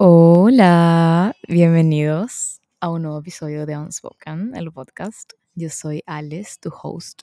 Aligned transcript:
Hola, 0.00 1.34
bienvenidos 1.48 2.60
a 2.78 2.88
un 2.88 3.02
nuevo 3.02 3.18
episodio 3.18 3.66
de 3.66 3.76
Unspoken, 3.76 4.54
el 4.54 4.70
podcast. 4.70 5.32
Yo 5.56 5.70
soy 5.70 6.04
Alice, 6.06 6.52
tu 6.60 6.70
host, 6.70 7.22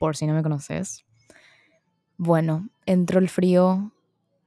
por 0.00 0.16
si 0.16 0.26
no 0.26 0.34
me 0.34 0.42
conoces. 0.42 1.04
Bueno, 2.16 2.68
entró 2.84 3.20
el 3.20 3.28
frío, 3.28 3.92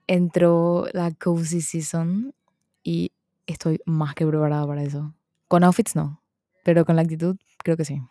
entró 0.07 0.87
la 0.91 1.11
cozy 1.11 1.61
season 1.61 2.35
y 2.83 3.13
estoy 3.47 3.79
más 3.85 4.13
que 4.13 4.27
preparada 4.27 4.67
para 4.67 4.83
eso. 4.83 5.15
Con 5.47 5.63
outfits 5.63 5.95
no, 5.95 6.21
pero 6.65 6.83
con 6.83 6.97
la 6.97 7.03
actitud 7.03 7.37
creo 7.59 7.77
que 7.77 7.85
sí. 7.85 8.01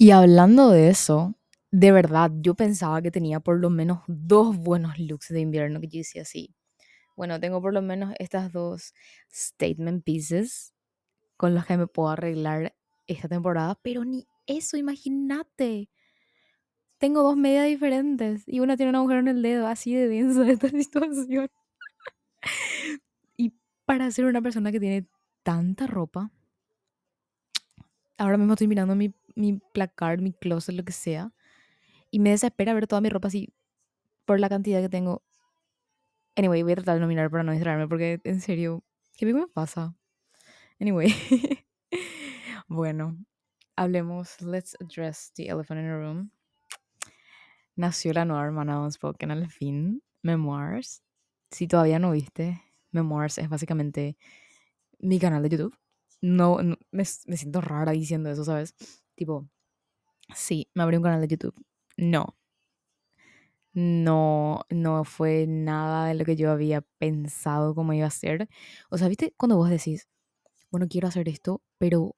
Y 0.00 0.10
hablando 0.10 0.70
de 0.70 0.88
eso, 0.88 1.36
de 1.70 1.92
verdad, 1.92 2.32
yo 2.40 2.56
pensaba 2.56 3.00
que 3.02 3.12
tenía 3.12 3.38
por 3.38 3.56
lo 3.60 3.70
menos 3.70 4.00
dos 4.08 4.56
buenos 4.56 4.98
looks 4.98 5.28
de 5.28 5.38
invierno 5.38 5.80
que 5.80 5.86
yo 5.86 6.00
hice 6.00 6.20
así 6.20 6.56
bueno, 7.16 7.38
tengo 7.40 7.60
por 7.62 7.72
lo 7.72 7.82
menos 7.82 8.14
estas 8.18 8.52
dos 8.52 8.94
statement 9.32 10.04
pieces 10.04 10.74
con 11.36 11.54
las 11.54 11.66
que 11.66 11.76
me 11.76 11.86
puedo 11.86 12.10
arreglar 12.10 12.74
esta 13.06 13.28
temporada, 13.28 13.78
pero 13.82 14.04
ni 14.04 14.26
eso, 14.46 14.76
imagínate. 14.76 15.90
Tengo 16.98 17.22
dos 17.22 17.36
medias 17.36 17.66
diferentes 17.66 18.44
y 18.46 18.60
una 18.60 18.76
tiene 18.76 18.90
un 18.90 18.96
agujero 18.96 19.20
en 19.20 19.28
el 19.28 19.42
dedo, 19.42 19.66
así 19.66 19.94
de 19.94 20.08
denso 20.08 20.40
de 20.40 20.52
esta 20.52 20.68
situación. 20.70 21.48
y 23.36 23.52
para 23.84 24.10
ser 24.10 24.24
una 24.26 24.42
persona 24.42 24.72
que 24.72 24.80
tiene 24.80 25.06
tanta 25.42 25.86
ropa, 25.86 26.30
ahora 28.16 28.38
mismo 28.38 28.54
estoy 28.54 28.68
mirando 28.68 28.94
mi, 28.94 29.14
mi 29.34 29.60
placard, 29.72 30.20
mi 30.20 30.32
closet, 30.32 30.74
lo 30.74 30.84
que 30.84 30.92
sea, 30.92 31.32
y 32.10 32.20
me 32.20 32.30
desespera 32.30 32.74
ver 32.74 32.86
toda 32.86 33.00
mi 33.00 33.08
ropa 33.08 33.28
así 33.28 33.52
por 34.24 34.40
la 34.40 34.48
cantidad 34.48 34.80
que 34.80 34.88
tengo 34.88 35.22
Anyway, 36.36 36.62
voy 36.62 36.72
a 36.72 36.76
tratar 36.76 36.94
de 36.94 37.00
no 37.00 37.06
mirar 37.06 37.30
para 37.30 37.44
no 37.44 37.52
distraerme 37.52 37.86
porque 37.86 38.20
en 38.24 38.40
serio, 38.40 38.82
¿qué 39.16 39.26
me 39.26 39.46
pasa? 39.46 39.94
Anyway. 40.80 41.14
bueno, 42.68 43.16
hablemos. 43.76 44.40
Let's 44.40 44.76
address 44.80 45.32
the 45.34 45.48
elephant 45.48 45.80
in 45.80 45.86
the 45.86 45.92
room. 45.92 46.30
Nació 47.76 48.12
la 48.12 48.24
nueva 48.24 48.44
hermana 48.44 48.80
Unspoken 48.80 49.30
al 49.30 49.50
fin, 49.50 50.02
Memoirs. 50.22 51.02
Si 51.50 51.66
todavía 51.68 51.98
no 51.98 52.12
viste, 52.12 52.62
Memoirs 52.90 53.38
es 53.38 53.48
básicamente 53.48 54.16
mi 54.98 55.18
canal 55.18 55.42
de 55.42 55.50
YouTube. 55.50 55.76
No, 56.20 56.58
me, 56.58 56.76
me 56.90 57.36
siento 57.36 57.60
rara 57.60 57.92
diciendo 57.92 58.30
eso, 58.30 58.44
¿sabes? 58.44 58.74
Tipo, 59.14 59.48
sí, 60.34 60.68
me 60.74 60.82
abrí 60.82 60.96
un 60.96 61.02
canal 61.02 61.20
de 61.20 61.28
YouTube. 61.28 61.54
No, 61.96 62.36
no, 63.74 64.62
no 64.70 65.04
fue 65.04 65.46
nada 65.48 66.06
de 66.08 66.14
lo 66.14 66.24
que 66.24 66.36
yo 66.36 66.50
había 66.50 66.82
pensado 66.98 67.74
cómo 67.74 67.92
iba 67.92 68.06
a 68.06 68.10
ser. 68.10 68.48
O 68.90 68.98
sea, 68.98 69.08
¿viste? 69.08 69.34
Cuando 69.36 69.56
vos 69.56 69.70
decís, 69.70 70.08
bueno, 70.70 70.86
quiero 70.88 71.08
hacer 71.08 71.28
esto, 71.28 71.62
pero 71.78 72.16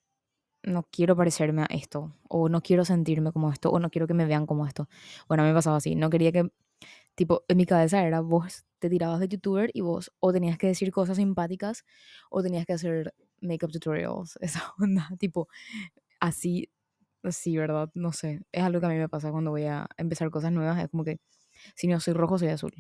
no 0.63 0.85
quiero 0.91 1.17
parecerme 1.17 1.63
a 1.63 1.67
esto, 1.67 2.15
o 2.29 2.49
no 2.49 2.63
quiero 2.63 2.85
sentirme 2.85 3.33
como 3.33 3.53
esto, 3.53 3.71
o 3.71 3.79
no 3.81 3.91
quiero 3.91 4.07
que 4.07 4.15
me 4.15 4.27
vean 4.27 4.47
como 4.47 4.67
esto. 4.67 4.89
Bueno, 5.29 5.43
a 5.45 5.47
mí 5.47 5.53
me 5.53 5.57
pasaba 5.57 5.77
así, 5.79 5.95
no 5.95 6.11
quería 6.11 6.33
que, 6.33 6.51
tipo, 7.15 7.45
en 7.49 7.57
mi 7.59 7.67
cabeza 7.67 8.05
era 8.07 8.21
vos 8.21 8.67
te 8.81 8.91
tirabas 8.91 9.21
de 9.21 9.29
youtuber 9.29 9.71
y 9.75 9.83
vos 9.83 10.13
o 10.21 10.33
tenías 10.33 10.59
que 10.59 10.69
decir 10.69 10.93
cosas 10.93 11.17
simpáticas 11.19 11.85
o 12.31 12.43
tenías 12.43 12.67
que 12.67 12.75
hacer 12.75 13.15
makeup 13.41 13.73
tutorials, 13.73 14.39
esa 14.43 14.63
onda, 14.79 15.09
tipo, 15.19 15.49
así, 16.21 16.71
así, 17.25 17.57
¿verdad? 17.59 17.91
No 17.95 18.13
sé, 18.13 18.43
es 18.53 18.63
algo 18.65 18.81
que 18.81 18.87
a 18.87 18.91
mí 18.91 18.97
me 18.97 19.09
pasa 19.09 19.31
cuando 19.33 19.51
voy 19.53 19.65
a 19.67 19.89
empezar 19.99 20.31
cosas 20.31 20.53
nuevas, 20.53 20.79
es 20.83 20.91
como 20.91 21.05
que 21.05 21.19
si 21.75 21.87
no 21.89 22.01
soy 22.01 22.15
rojo, 22.15 22.39
soy 22.39 22.49
azul. 22.49 22.73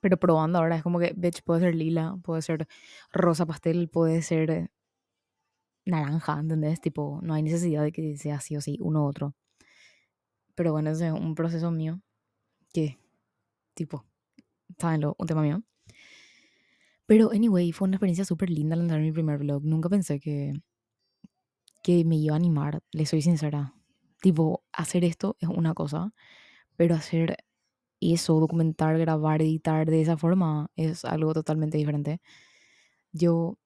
Pero 0.00 0.18
probando 0.18 0.58
ahora 0.58 0.76
es 0.76 0.82
como 0.82 0.98
que, 0.98 1.12
bitch, 1.16 1.42
puede 1.42 1.60
ser 1.60 1.74
lila, 1.74 2.16
puede 2.22 2.42
ser 2.42 2.66
rosa 3.12 3.46
pastel, 3.46 3.88
puede 3.88 4.22
ser 4.22 4.70
naranja, 5.86 6.38
¿entendés? 6.40 6.80
Tipo, 6.80 7.20
no 7.22 7.34
hay 7.34 7.42
necesidad 7.42 7.82
de 7.82 7.92
que 7.92 8.16
sea 8.16 8.36
así 8.36 8.56
o 8.56 8.58
así, 8.58 8.78
uno 8.80 9.04
u 9.04 9.08
otro. 9.08 9.34
Pero 10.54 10.72
bueno, 10.72 10.90
ese 10.90 11.08
es 11.08 11.12
un 11.12 11.34
proceso 11.34 11.70
mío 11.70 12.00
que, 12.72 12.98
tipo, 13.74 14.04
lo 14.98 15.16
Un 15.18 15.26
tema 15.26 15.42
mío. 15.42 15.62
Pero, 17.06 17.30
anyway, 17.32 17.72
fue 17.72 17.86
una 17.86 17.96
experiencia 17.96 18.24
súper 18.24 18.50
linda 18.50 18.76
lanzar 18.76 19.00
mi 19.00 19.12
primer 19.12 19.38
vlog. 19.38 19.64
Nunca 19.64 19.88
pensé 19.88 20.20
que, 20.20 20.54
que 21.82 22.04
me 22.04 22.16
iba 22.16 22.34
a 22.34 22.36
animar, 22.36 22.82
le 22.92 23.04
soy 23.06 23.20
sincera. 23.20 23.74
Tipo, 24.22 24.64
hacer 24.72 25.04
esto 25.04 25.36
es 25.40 25.48
una 25.48 25.74
cosa, 25.74 26.14
pero 26.76 26.94
hacer 26.94 27.36
eso, 28.00 28.38
documentar, 28.40 28.98
grabar, 28.98 29.42
editar 29.42 29.86
de 29.88 30.02
esa 30.02 30.16
forma 30.16 30.70
es 30.76 31.04
algo 31.04 31.32
totalmente 31.34 31.78
diferente. 31.78 32.20
Yo 33.12 33.58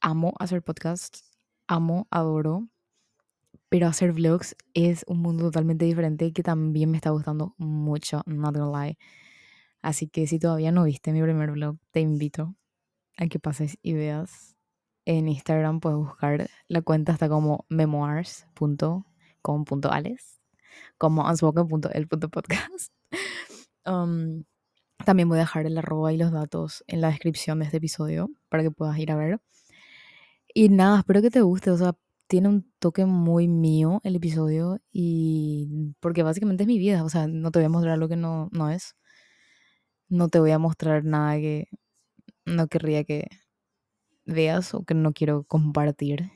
amo 0.00 0.34
hacer 0.38 0.62
podcasts, 0.62 1.30
amo, 1.68 2.06
adoro, 2.10 2.68
pero 3.68 3.86
hacer 3.86 4.12
vlogs 4.12 4.56
es 4.74 5.04
un 5.08 5.18
mundo 5.20 5.44
totalmente 5.44 5.84
diferente 5.84 6.32
que 6.32 6.42
también 6.42 6.90
me 6.90 6.96
está 6.96 7.10
gustando 7.10 7.54
mucho, 7.58 8.22
not 8.26 8.56
gonna 8.56 8.86
lie. 8.86 8.98
Así 9.82 10.08
que 10.08 10.26
si 10.26 10.38
todavía 10.38 10.72
no 10.72 10.84
viste 10.84 11.12
mi 11.12 11.22
primer 11.22 11.50
vlog, 11.52 11.76
te 11.92 12.00
invito 12.00 12.54
a 13.16 13.26
que 13.28 13.38
pases 13.40 13.78
y 13.82 13.94
veas. 13.94 14.56
En 15.06 15.28
Instagram 15.28 15.80
puedes 15.80 15.98
buscar 15.98 16.48
la 16.68 16.82
cuenta 16.82 17.12
hasta 17.12 17.28
como 17.28 17.66
memoirs.com.ales 17.68 20.37
como 20.98 21.28
unspoken.el.podcast. 21.28 22.92
Um, 23.86 24.44
también 25.06 25.30
voy 25.30 25.38
a 25.38 25.42
dejar 25.42 25.64
el 25.64 25.78
arroba 25.78 26.12
y 26.12 26.18
los 26.18 26.30
datos 26.30 26.84
en 26.88 27.00
la 27.00 27.08
descripción 27.08 27.58
de 27.58 27.64
este 27.64 27.78
episodio 27.78 28.28
para 28.50 28.62
que 28.62 28.70
puedas 28.70 28.98
ir 28.98 29.10
a 29.10 29.16
ver. 29.16 29.40
Y 30.52 30.68
nada, 30.68 30.98
espero 30.98 31.22
que 31.22 31.30
te 31.30 31.40
guste. 31.40 31.70
O 31.70 31.78
sea, 31.78 31.94
tiene 32.26 32.48
un 32.48 32.70
toque 32.78 33.06
muy 33.06 33.48
mío 33.48 34.00
el 34.04 34.16
episodio 34.16 34.80
y 34.92 35.94
porque 36.00 36.22
básicamente 36.22 36.64
es 36.64 36.66
mi 36.66 36.78
vida. 36.78 37.04
O 37.04 37.08
sea, 37.08 37.26
no 37.26 37.50
te 37.50 37.58
voy 37.60 37.66
a 37.66 37.70
mostrar 37.70 37.98
lo 37.98 38.08
que 38.08 38.16
no, 38.16 38.48
no 38.52 38.70
es. 38.70 38.96
No 40.08 40.28
te 40.28 40.40
voy 40.40 40.50
a 40.50 40.58
mostrar 40.58 41.04
nada 41.04 41.36
que 41.36 41.68
no 42.44 42.68
querría 42.68 43.04
que 43.04 43.28
veas 44.26 44.74
o 44.74 44.84
que 44.84 44.94
no 44.94 45.12
quiero 45.12 45.44
compartir. 45.44 46.30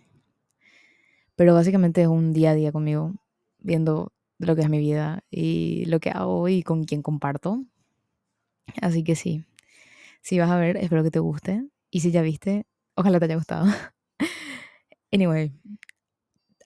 Pero 1.37 1.55
básicamente 1.55 2.03
es 2.03 2.09
un 2.09 2.33
día 2.33 2.51
a 2.51 2.55
día 2.55 2.73
conmigo, 2.73 3.15
viendo 3.59 4.13
lo 4.43 4.57
que 4.57 4.63
es 4.63 4.69
mi 4.69 4.79
vida 4.79 5.25
y 5.31 5.85
lo 5.87 6.01
que 6.01 6.11
hago 6.11 6.49
y 6.49 6.63
con 6.63 6.85
quién 6.85 7.03
comparto. 7.03 7.65
Así 8.81 9.05
que 9.05 9.17
sí, 9.17 9.45
si 10.21 10.39
vas 10.39 10.51
a 10.51 10.57
ver, 10.57 10.77
espero 10.77 11.03
que 11.03 11.11
te 11.11 11.19
guste. 11.19 11.69
Y 11.91 12.01
si 12.01 12.11
ya 12.11 12.23
viste, 12.23 12.67
ojalá 12.95 13.19
te 13.19 13.27
haya 13.27 13.37
gustado. 13.37 13.67
anyway, 15.13 15.53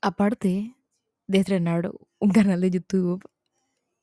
aparte 0.00 0.76
de 1.26 1.38
estrenar 1.38 1.92
un 2.18 2.30
canal 2.30 2.60
de 2.60 2.70
YouTube, 2.70 3.22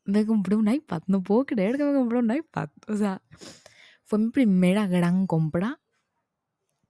me 0.06 0.25
compré 0.25 0.56
un 0.56 0.67
iPad. 0.67 1.03
No 1.07 1.23
puedo 1.23 1.45
creer 1.45 1.78
que 1.78 1.83
me 1.83 1.94
compré 1.94 2.19
un 2.19 2.31
iPad. 2.31 2.69
O 2.88 2.95
sea, 2.95 3.22
fue 4.03 4.19
mi 4.19 4.29
primera 4.31 4.88
gran 4.88 5.28
compra 5.28 5.79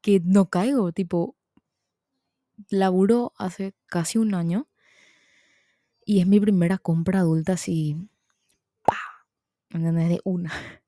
que 0.01 0.22
no 0.23 0.49
caigo. 0.49 0.91
Tipo, 0.91 1.38
laburo 2.69 3.33
hace 3.38 3.73
casi 3.85 4.17
un 4.17 4.33
año 4.33 4.67
y 6.06 6.19
es 6.19 6.28
mi 6.28 6.40
primera 6.40 6.78
compra 6.78 7.19
adulta 7.19 7.53
así, 7.53 7.97
pa, 8.84 8.97
De 9.72 10.19
una. 10.24 10.52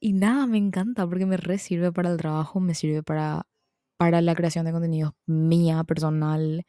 Y 0.00 0.12
nada, 0.12 0.46
me 0.46 0.58
encanta 0.58 1.06
porque 1.06 1.24
me 1.24 1.38
re 1.38 1.56
sirve 1.56 1.90
para 1.90 2.10
el 2.10 2.18
trabajo, 2.18 2.60
me 2.60 2.74
sirve 2.74 3.02
para, 3.02 3.46
para 3.96 4.20
la 4.20 4.34
creación 4.34 4.66
de 4.66 4.72
contenidos 4.72 5.14
mía, 5.24 5.82
personal, 5.84 6.66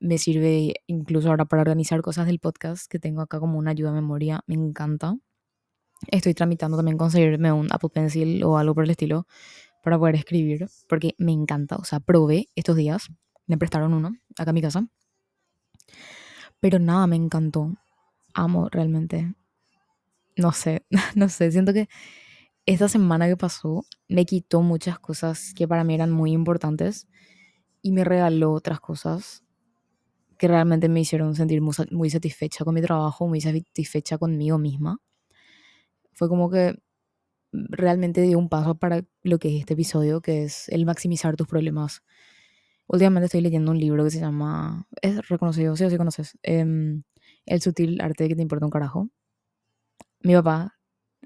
me 0.00 0.16
sirve 0.16 0.76
incluso 0.86 1.28
ahora 1.28 1.44
para 1.44 1.60
organizar 1.60 2.00
cosas 2.00 2.26
del 2.26 2.38
podcast 2.38 2.90
que 2.90 2.98
tengo 2.98 3.20
acá 3.20 3.38
como 3.38 3.58
una 3.58 3.72
ayuda 3.72 3.90
a 3.90 3.92
memoria, 3.92 4.40
me 4.46 4.54
encanta. 4.54 5.14
Estoy 6.06 6.32
tramitando 6.32 6.78
también 6.78 6.96
conseguirme 6.96 7.52
un 7.52 7.68
Apple 7.70 7.90
Pencil 7.92 8.42
o 8.44 8.56
algo 8.56 8.74
por 8.74 8.84
el 8.84 8.90
estilo 8.90 9.26
para 9.82 9.98
poder 9.98 10.14
escribir, 10.14 10.68
porque 10.88 11.14
me 11.18 11.32
encanta. 11.32 11.76
O 11.76 11.84
sea, 11.84 12.00
probé 12.00 12.48
estos 12.54 12.76
días, 12.76 13.10
me 13.46 13.58
prestaron 13.58 13.92
uno 13.92 14.12
acá 14.38 14.52
en 14.52 14.54
mi 14.54 14.62
casa 14.62 14.88
pero 16.60 16.78
nada, 16.78 17.06
me 17.06 17.16
encantó. 17.16 17.74
Amo 18.34 18.68
realmente. 18.70 19.34
No 20.36 20.52
sé, 20.52 20.84
no 21.16 21.28
sé, 21.28 21.50
siento 21.50 21.72
que 21.72 21.88
esta 22.66 22.88
semana 22.88 23.26
que 23.26 23.36
pasó 23.36 23.84
me 24.08 24.24
quitó 24.26 24.62
muchas 24.62 24.98
cosas 24.98 25.54
que 25.54 25.66
para 25.66 25.84
mí 25.84 25.94
eran 25.94 26.10
muy 26.10 26.32
importantes 26.32 27.08
y 27.82 27.92
me 27.92 28.04
regaló 28.04 28.52
otras 28.52 28.80
cosas 28.80 29.42
que 30.38 30.48
realmente 30.48 30.88
me 30.88 31.00
hicieron 31.00 31.34
sentir 31.34 31.60
muy, 31.60 32.10
satisfecha 32.10 32.64
con 32.64 32.74
mi 32.74 32.80
trabajo, 32.80 33.28
muy 33.28 33.40
satisfecha 33.40 34.16
conmigo 34.18 34.56
misma. 34.56 34.98
Fue 36.12 36.28
como 36.28 36.50
que 36.50 36.78
realmente 37.52 38.22
dio 38.22 38.38
un 38.38 38.48
paso 38.48 38.74
para 38.76 39.04
lo 39.22 39.38
que 39.38 39.48
es 39.54 39.60
este 39.60 39.74
episodio, 39.74 40.22
que 40.22 40.44
es 40.44 40.68
el 40.70 40.86
maximizar 40.86 41.36
tus 41.36 41.46
problemas 41.46 42.02
Últimamente 42.92 43.26
estoy 43.26 43.40
leyendo 43.40 43.70
un 43.70 43.78
libro 43.78 44.02
que 44.02 44.10
se 44.10 44.18
llama, 44.18 44.88
es 45.00 45.28
reconocido, 45.28 45.76
sí 45.76 45.84
o 45.84 45.90
sí 45.90 45.96
conoces, 45.96 46.36
em, 46.42 47.04
El 47.46 47.60
sutil 47.62 48.00
arte 48.00 48.24
de 48.24 48.30
que 48.30 48.36
te 48.36 48.42
importa 48.42 48.66
un 48.66 48.70
carajo. 48.72 49.08
Mi 50.22 50.34
papá 50.34 50.78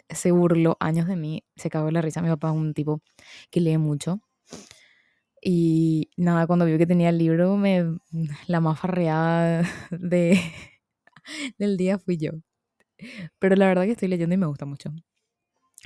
se 0.08 0.32
burló 0.32 0.76
años 0.80 1.06
de 1.08 1.16
mí, 1.16 1.44
se 1.56 1.70
cagó 1.70 1.90
la 1.90 2.02
risa. 2.02 2.22
Mi 2.22 2.28
papá 2.28 2.50
es 2.50 2.56
un 2.56 2.74
tipo 2.74 3.02
que 3.50 3.60
lee 3.60 3.78
mucho. 3.78 4.20
Y 5.42 6.10
nada, 6.16 6.46
cuando 6.46 6.64
vio 6.64 6.78
que 6.78 6.86
tenía 6.86 7.10
el 7.10 7.18
libro, 7.18 7.56
me, 7.56 7.98
la 8.46 8.60
más 8.60 8.80
farreada 8.80 9.62
de, 9.90 10.40
del 11.58 11.76
día 11.76 11.98
fui 11.98 12.16
yo. 12.16 12.32
Pero 13.38 13.56
la 13.56 13.66
verdad 13.66 13.84
que 13.84 13.92
estoy 13.92 14.08
leyendo 14.08 14.34
y 14.34 14.38
me 14.38 14.46
gusta 14.46 14.66
mucho. 14.66 14.90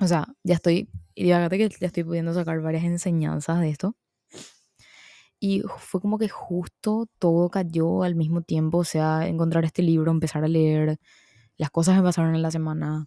O 0.01 0.07
sea, 0.09 0.27
ya 0.45 0.55
estoy, 0.57 0.91
y 1.15 1.25
fíjate 1.25 1.59
que 1.59 1.69
ya 1.69 1.87
estoy 1.89 2.05
pudiendo 2.05 2.35
sacar 2.35 2.61
varias 2.61 2.85
enseñanzas 2.85 3.61
de 3.61 3.71
esto. 3.71 3.97
Y 5.41 5.63
fue 5.79 6.01
como 6.01 6.19
que 6.19 6.29
justo 6.29 7.07
todo 7.19 7.49
cayó 7.51 8.03
al 8.03 8.17
mismo 8.17 8.43
tiempo, 8.43 8.79
o 8.79 8.85
sea, 8.85 9.29
encontrar 9.29 9.65
este 9.65 9.83
libro, 9.83 10.11
empezar 10.11 10.45
a 10.45 10.49
leer, 10.49 10.99
las 11.59 11.71
cosas 11.71 11.97
que 11.97 12.03
pasaron 12.05 12.35
en 12.37 12.43
la 12.43 12.51
semana, 12.53 13.07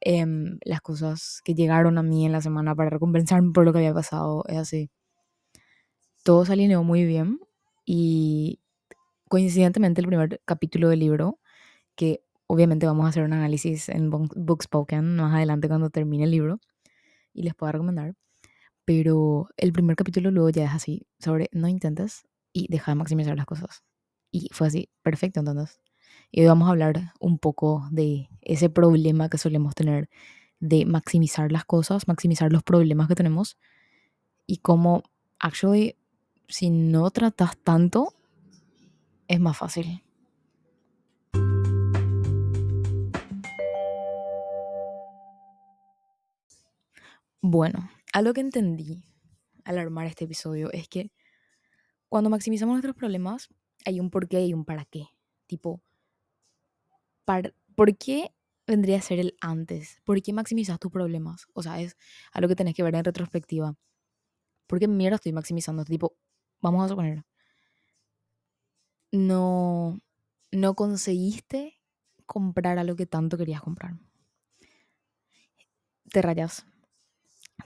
em, 0.00 0.58
las 0.64 0.80
cosas 0.82 1.40
que 1.44 1.54
llegaron 1.54 1.98
a 1.98 2.02
mí 2.04 2.26
en 2.26 2.32
la 2.32 2.42
semana 2.42 2.74
para 2.76 2.90
recompensarme 2.90 3.52
por 3.52 3.64
lo 3.66 3.72
que 3.72 3.80
había 3.80 3.94
pasado, 3.94 4.44
es 4.48 4.58
así. 4.58 4.90
Todo 6.24 6.44
se 6.44 6.52
alineó 6.52 6.82
muy 6.82 7.04
bien 7.04 7.40
y 7.84 8.60
coincidentemente 9.28 10.00
el 10.00 10.08
primer 10.08 10.40
capítulo 10.44 10.88
del 10.88 11.00
libro, 11.00 11.40
que 11.96 12.22
obviamente 12.48 12.86
vamos 12.86 13.06
a 13.06 13.10
hacer 13.10 13.24
un 13.24 13.34
análisis 13.34 13.88
en 13.90 14.10
Bookspoken 14.10 15.16
más 15.16 15.34
adelante 15.34 15.68
cuando 15.68 15.90
termine 15.90 16.24
el 16.24 16.32
libro 16.32 16.60
y 17.34 17.44
les 17.44 17.54
pueda 17.54 17.72
recomendar, 17.72 18.14
pero 18.86 19.48
el 19.56 19.72
primer 19.72 19.96
capítulo 19.96 20.30
luego 20.30 20.48
ya 20.48 20.64
es 20.64 20.70
así, 20.70 21.06
sobre 21.18 21.50
no 21.52 21.68
intentes 21.68 22.24
y 22.52 22.68
deja 22.70 22.92
de 22.92 22.94
maximizar 22.94 23.36
las 23.36 23.44
cosas. 23.44 23.82
Y 24.30 24.48
fue 24.52 24.68
así, 24.68 24.88
perfecto 25.02 25.40
entonces. 25.40 25.80
Y 26.30 26.40
hoy 26.40 26.46
vamos 26.46 26.68
a 26.68 26.70
hablar 26.70 27.12
un 27.20 27.38
poco 27.38 27.88
de 27.90 28.30
ese 28.40 28.70
problema 28.70 29.28
que 29.28 29.38
solemos 29.38 29.74
tener 29.74 30.08
de 30.60 30.86
maximizar 30.86 31.50
las 31.50 31.64
cosas, 31.64 32.06
maximizar 32.06 32.52
los 32.52 32.62
problemas 32.62 33.08
que 33.08 33.16
tenemos 33.16 33.58
y 34.46 34.58
cómo, 34.58 35.02
actually, 35.40 35.96
si 36.48 36.70
no 36.70 37.10
tratas 37.10 37.56
tanto, 37.58 38.14
es 39.26 39.40
más 39.40 39.56
fácil. 39.56 40.04
Bueno, 47.42 47.90
algo 48.16 48.32
que 48.32 48.40
entendí 48.40 49.04
al 49.64 49.76
armar 49.76 50.06
este 50.06 50.24
episodio 50.24 50.72
es 50.72 50.88
que 50.88 51.12
cuando 52.08 52.30
maximizamos 52.30 52.72
nuestros 52.72 52.96
problemas, 52.96 53.50
hay 53.84 54.00
un 54.00 54.08
porqué 54.08 54.42
y 54.46 54.54
un 54.54 54.64
para 54.64 54.86
qué. 54.86 55.08
Tipo, 55.46 55.82
¿por 57.74 57.98
qué 57.98 58.32
vendría 58.66 58.96
a 58.96 59.02
ser 59.02 59.18
el 59.18 59.36
antes? 59.42 60.00
¿Por 60.02 60.22
qué 60.22 60.32
maximizas 60.32 60.80
tus 60.80 60.90
problemas? 60.90 61.46
O 61.52 61.62
sea, 61.62 61.78
es 61.78 61.98
algo 62.32 62.48
que 62.48 62.56
tenés 62.56 62.74
que 62.74 62.82
ver 62.82 62.94
en 62.94 63.04
retrospectiva. 63.04 63.76
¿Por 64.66 64.78
qué 64.78 64.88
mierda 64.88 65.16
estoy 65.16 65.32
maximizando? 65.32 65.84
Tipo, 65.84 66.16
vamos 66.62 66.86
a 66.86 66.88
suponer, 66.88 67.22
no, 69.12 70.00
no 70.52 70.74
conseguiste 70.74 71.82
comprar 72.24 72.78
algo 72.78 72.96
que 72.96 73.04
tanto 73.04 73.36
querías 73.36 73.60
comprar. 73.60 73.98
Te 76.10 76.22
rayas. 76.22 76.64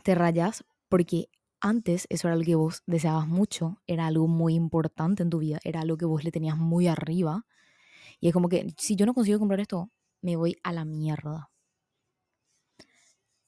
Te 0.03 0.15
rayas 0.15 0.65
porque 0.89 1.29
antes 1.61 2.07
eso 2.09 2.29
era 2.29 2.35
algo 2.35 2.45
que 2.45 2.55
vos 2.55 2.83
deseabas 2.87 3.29
mucho, 3.29 3.83
era 3.87 4.07
algo 4.07 4.27
muy 4.27 4.55
importante 4.55 5.23
en 5.23 5.31
tu 5.31 5.39
vida, 5.39 5.61
era 5.63 5.81
algo 5.81 5.97
que 5.97 6.07
vos 6.07 6.25
le 6.25 6.33
tenías 6.33 6.57
muy 6.57 6.89
arriba. 6.89 7.47
Y 8.19 8.29
es 8.29 8.35
como 8.35 8.49
que 8.49 8.75
si 8.79 8.97
yo 8.97 9.07
no 9.07 9.15
consigo 9.15 9.39
comprar 9.39 9.61
esto, 9.61 9.91
me 10.23 10.37
voy 10.37 10.57
a 10.63 10.73
la 10.73 10.85
mierda. 10.85 11.51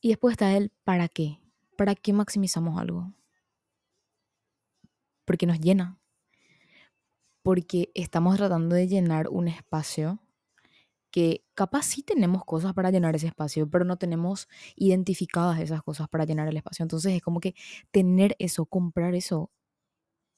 Y 0.00 0.08
después 0.08 0.32
está 0.32 0.56
el 0.56 0.70
para 0.84 1.08
qué. 1.08 1.38
¿Para 1.76 1.94
qué 1.94 2.12
maximizamos 2.12 2.78
algo? 2.78 3.12
Porque 5.24 5.46
nos 5.46 5.60
llena. 5.60 5.98
Porque 7.42 7.90
estamos 7.94 8.36
tratando 8.36 8.76
de 8.76 8.88
llenar 8.88 9.28
un 9.28 9.48
espacio 9.48 10.20
que 11.12 11.44
capaz 11.54 11.82
sí 11.84 12.02
tenemos 12.02 12.44
cosas 12.44 12.72
para 12.72 12.90
llenar 12.90 13.14
ese 13.14 13.28
espacio, 13.28 13.68
pero 13.70 13.84
no 13.84 13.98
tenemos 13.98 14.48
identificadas 14.74 15.60
esas 15.60 15.82
cosas 15.82 16.08
para 16.08 16.24
llenar 16.24 16.48
el 16.48 16.56
espacio. 16.56 16.82
Entonces 16.82 17.12
es 17.12 17.22
como 17.22 17.38
que 17.38 17.54
tener 17.92 18.34
eso, 18.38 18.64
comprar 18.64 19.14
eso, 19.14 19.50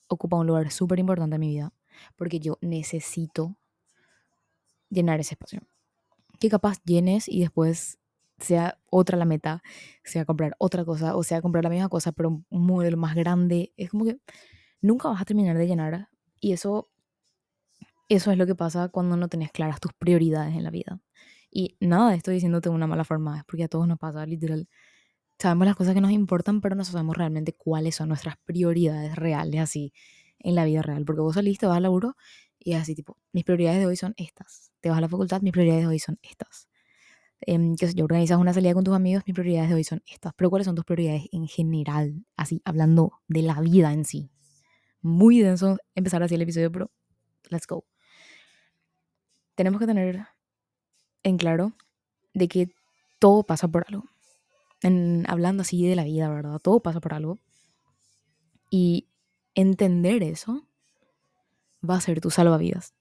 ocupa 0.09 0.37
un 0.37 0.49
lugar 0.49 0.71
súper 0.73 0.99
importante 0.99 1.37
en 1.37 1.41
mi 1.41 1.49
vida, 1.49 1.73
porque 2.17 2.41
yo 2.41 2.59
necesito 2.61 3.57
llenar 4.91 5.21
ese 5.21 5.35
espacio. 5.35 5.63
Que 6.41 6.51
capaz 6.51 6.83
llenes 6.85 7.29
y 7.29 7.41
después 7.41 8.01
sea 8.39 8.81
otra 8.91 9.17
la 9.17 9.25
meta, 9.25 9.63
sea 10.03 10.25
comprar 10.25 10.57
otra 10.59 10.85
cosa, 10.85 11.15
o 11.15 11.23
sea 11.23 11.41
comprar 11.41 11.63
la 11.63 11.71
misma 11.71 11.89
cosa, 11.89 12.11
pero 12.11 12.43
un 12.49 12.67
modelo 12.67 12.97
más 12.97 13.15
grande. 13.15 13.73
Es 13.77 13.91
como 13.91 14.05
que 14.05 14.19
nunca 14.81 15.09
vas 15.09 15.23
a 15.23 15.25
terminar 15.25 15.57
de 15.57 15.69
llenar. 15.69 16.09
Y 16.41 16.53
eso 16.53 16.91
eso 18.09 18.31
es 18.31 18.39
lo 18.39 18.47
que 18.47 18.55
pasa 18.55 18.89
cuando 18.89 19.17
no 19.17 19.29
tenés 19.29 19.51
claras 19.53 19.81
tus 19.81 19.93
prioridades 19.95 20.55
en 20.55 20.65
la 20.65 20.71
vida. 20.71 21.01
Y 21.51 21.77
nada, 21.81 22.15
estoy 22.15 22.35
diciéndote 22.35 22.69
una 22.69 22.87
mala 22.87 23.05
forma, 23.05 23.39
es 23.39 23.45
porque 23.45 23.65
a 23.65 23.69
todos 23.69 23.87
nos 23.89 23.99
pasa, 23.99 24.27
literal. 24.27 24.69
Sabemos 25.39 25.67
las 25.67 25.77
cosas 25.77 25.95
que 25.95 26.01
nos 26.01 26.11
importan, 26.13 26.61
pero 26.61 26.77
no 26.77 26.85
sabemos 26.85 27.17
realmente 27.17 27.55
cuáles 27.55 27.97
son 27.97 28.09
nuestras 28.09 28.37
prioridades 28.45 29.17
reales 29.17 29.61
así 29.61 29.93
en 30.39 30.55
la 30.55 30.65
vida 30.65 30.83
real. 30.83 31.05
Porque 31.05 31.23
vos 31.23 31.35
saliste, 31.35 31.67
vas 31.67 31.77
al 31.77 31.85
laburo 31.85 32.17
y 32.59 32.73
es 32.75 32.83
así, 32.83 32.95
tipo, 32.95 33.19
mis 33.33 33.45
prioridades 33.45 33.81
de 33.81 33.87
hoy 33.87 33.97
son 33.97 34.15
estas. 34.17 34.73
Te 34.81 34.91
vas 34.91 34.99
a 34.99 35.01
la 35.01 35.09
facultad, 35.09 35.43
mis 35.43 35.53
prioridades 35.53 35.83
de 35.85 35.89
hoy 35.89 35.99
son 35.99 36.19
estas. 36.23 36.69
Eh, 37.43 37.59
yo 37.77 38.05
organizas 38.05 38.39
una 38.39 38.55
salida 38.55 38.75
con 38.75 38.85
tus 38.85 38.95
amigos, 38.95 39.25
mis 39.27 39.35
prioridades 39.35 39.71
de 39.71 39.77
hoy 39.77 39.85
son 39.85 40.03
estas. 40.07 40.35
Pero 40.37 40.51
¿cuáles 40.51 40.67
son 40.67 40.75
tus 40.75 40.85
prioridades 40.85 41.27
en 41.33 41.47
general? 41.47 42.25
Así, 42.37 42.63
hablando 42.65 43.13
de 43.29 43.43
la 43.43 43.61
vida 43.61 43.93
en 43.93 44.05
sí. 44.05 44.31
Muy 45.03 45.41
denso 45.41 45.79
empezar 45.95 46.23
así 46.23 46.35
el 46.35 46.43
episodio, 46.43 46.73
pero 46.73 46.91
let's 47.51 47.67
go 47.67 47.85
tenemos 49.55 49.81
que 49.81 49.87
tener 49.87 50.27
en 51.23 51.39
claro 51.39 51.73
de 52.35 52.49
que 52.49 52.75
todo 53.19 53.43
pasa 53.43 53.69
por 53.69 53.85
algo. 53.89 54.05
En, 54.83 55.25
hablando 55.29 55.63
así 55.63 55.87
de 55.87 55.97
la 55.97 56.05
vida, 56.05 56.29
¿verdad? 56.29 56.59
Todo 56.59 56.81
pasa 56.81 57.01
por 57.01 57.15
algo. 57.15 57.39
Y 58.71 59.09
entender 59.55 60.23
eso 60.23 60.67
va 61.89 61.97
a 61.97 62.01
ser 62.01 62.21
tu 62.21 62.31
salvavidas. 62.31 62.95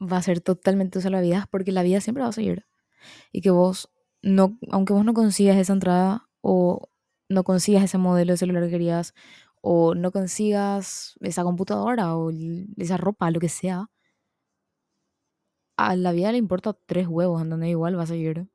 Va 0.00 0.18
a 0.18 0.22
ser 0.22 0.40
totalmente 0.40 0.98
tu 0.98 1.00
salvavidas 1.00 1.46
porque 1.46 1.72
la 1.72 1.82
vida 1.82 2.00
siempre 2.00 2.22
va 2.22 2.30
a 2.30 2.32
seguir. 2.32 2.66
Y 3.32 3.40
que 3.40 3.50
vos, 3.50 3.90
no, 4.22 4.58
aunque 4.70 4.92
vos 4.92 5.04
no 5.04 5.14
consigas 5.14 5.56
esa 5.56 5.72
entrada 5.72 6.28
o 6.40 6.88
no 7.28 7.44
consigas 7.44 7.84
ese 7.84 7.98
modelo 7.98 8.32
de 8.32 8.36
celular 8.36 8.64
que 8.64 8.70
querías 8.70 9.14
o 9.62 9.94
no 9.94 10.12
consigas 10.12 11.14
esa 11.20 11.42
computadora 11.42 12.16
o 12.16 12.30
esa 12.76 12.98
ropa, 12.98 13.30
lo 13.30 13.40
que 13.40 13.48
sea, 13.48 13.88
a 15.76 15.96
la 15.96 16.12
vida 16.12 16.32
le 16.32 16.38
importa 16.38 16.76
tres 16.86 17.06
huevos, 17.08 17.42
en 17.42 17.50
donde 17.50 17.68
igual 17.68 17.98
va 17.98 18.04
a 18.04 18.06
seguir 18.06 18.48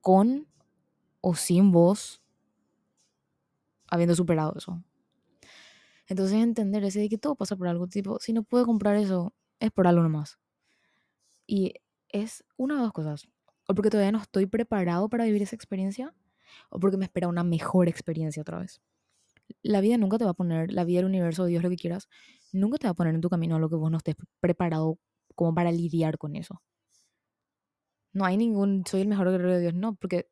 con 0.00 0.46
o 1.20 1.34
sin 1.34 1.72
vos 1.72 2.22
habiendo 3.88 4.14
superado 4.14 4.54
eso. 4.56 4.82
Entonces 6.06 6.36
entender 6.42 6.84
ese 6.84 7.00
de 7.00 7.08
que 7.08 7.18
todo 7.18 7.34
pasa 7.34 7.56
por 7.56 7.68
algo, 7.68 7.86
tipo, 7.86 8.18
si 8.20 8.32
no 8.32 8.42
puedo 8.42 8.66
comprar 8.66 8.96
eso, 8.96 9.34
es 9.58 9.70
por 9.70 9.86
algo 9.86 10.02
nomás. 10.02 10.38
Y 11.46 11.74
es 12.08 12.44
una 12.56 12.76
de 12.76 12.82
dos 12.82 12.92
cosas. 12.92 13.26
O 13.66 13.74
porque 13.74 13.88
todavía 13.88 14.12
no 14.12 14.20
estoy 14.20 14.46
preparado 14.46 15.08
para 15.08 15.24
vivir 15.24 15.42
esa 15.42 15.56
experiencia, 15.56 16.14
o 16.68 16.78
porque 16.78 16.98
me 16.98 17.06
espera 17.06 17.28
una 17.28 17.44
mejor 17.44 17.88
experiencia 17.88 18.42
otra 18.42 18.58
vez. 18.58 18.82
La 19.62 19.80
vida 19.80 19.96
nunca 19.96 20.18
te 20.18 20.24
va 20.24 20.32
a 20.32 20.34
poner, 20.34 20.70
la 20.72 20.84
vida, 20.84 21.00
el 21.00 21.06
universo, 21.06 21.46
Dios, 21.46 21.62
lo 21.62 21.70
que 21.70 21.76
quieras, 21.76 22.08
nunca 22.52 22.76
te 22.76 22.86
va 22.86 22.90
a 22.90 22.94
poner 22.94 23.14
en 23.14 23.22
tu 23.22 23.30
camino 23.30 23.56
a 23.56 23.58
lo 23.58 23.70
que 23.70 23.76
vos 23.76 23.90
no 23.90 23.96
estés 23.96 24.16
preparado 24.40 24.98
como 25.34 25.54
para 25.54 25.72
lidiar 25.72 26.18
con 26.18 26.36
eso. 26.36 26.62
No 28.12 28.24
hay 28.24 28.36
ningún, 28.36 28.84
soy 28.86 29.02
el 29.02 29.08
mejor 29.08 29.30
guerrero 29.30 29.54
de 29.54 29.60
Dios, 29.60 29.74
no, 29.74 29.94
porque 29.96 30.28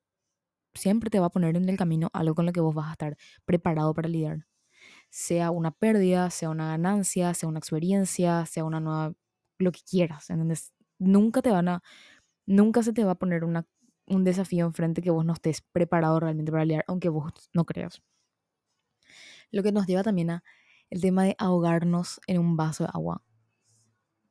siempre 0.74 1.10
te 1.10 1.20
va 1.20 1.26
a 1.26 1.30
poner 1.30 1.56
en 1.56 1.68
el 1.68 1.76
camino 1.76 2.10
algo 2.12 2.34
con 2.34 2.46
lo 2.46 2.52
que 2.52 2.60
vos 2.60 2.74
vas 2.74 2.88
a 2.88 2.92
estar 2.92 3.16
preparado 3.44 3.94
para 3.94 4.08
lidiar. 4.08 4.46
Sea 5.10 5.50
una 5.50 5.72
pérdida, 5.72 6.30
sea 6.30 6.50
una 6.50 6.68
ganancia, 6.68 7.34
sea 7.34 7.48
una 7.48 7.60
experiencia, 7.60 8.46
sea 8.46 8.64
una 8.64 8.80
nueva, 8.80 9.14
lo 9.58 9.72
que 9.72 9.80
quieras, 9.88 10.30
¿entendés? 10.30 10.72
Nunca 10.98 11.42
te 11.42 11.50
van 11.50 11.68
a, 11.68 11.82
nunca 12.46 12.82
se 12.82 12.92
te 12.92 13.04
va 13.04 13.12
a 13.12 13.16
poner 13.16 13.44
una, 13.44 13.66
un 14.06 14.24
desafío 14.24 14.66
enfrente 14.66 15.02
que 15.02 15.10
vos 15.10 15.24
no 15.24 15.34
estés 15.34 15.62
preparado 15.72 16.20
realmente 16.20 16.52
para 16.52 16.64
lidiar, 16.64 16.84
aunque 16.88 17.08
vos 17.10 17.32
no 17.54 17.64
creas. 17.66 18.02
Lo 19.50 19.62
que 19.62 19.72
nos 19.72 19.86
lleva 19.86 20.02
también 20.02 20.30
a 20.30 20.44
el 20.90 21.00
tema 21.00 21.24
de 21.24 21.36
ahogarnos 21.38 22.20
en 22.26 22.38
un 22.38 22.56
vaso 22.56 22.84
de 22.84 22.90
agua. 22.92 23.22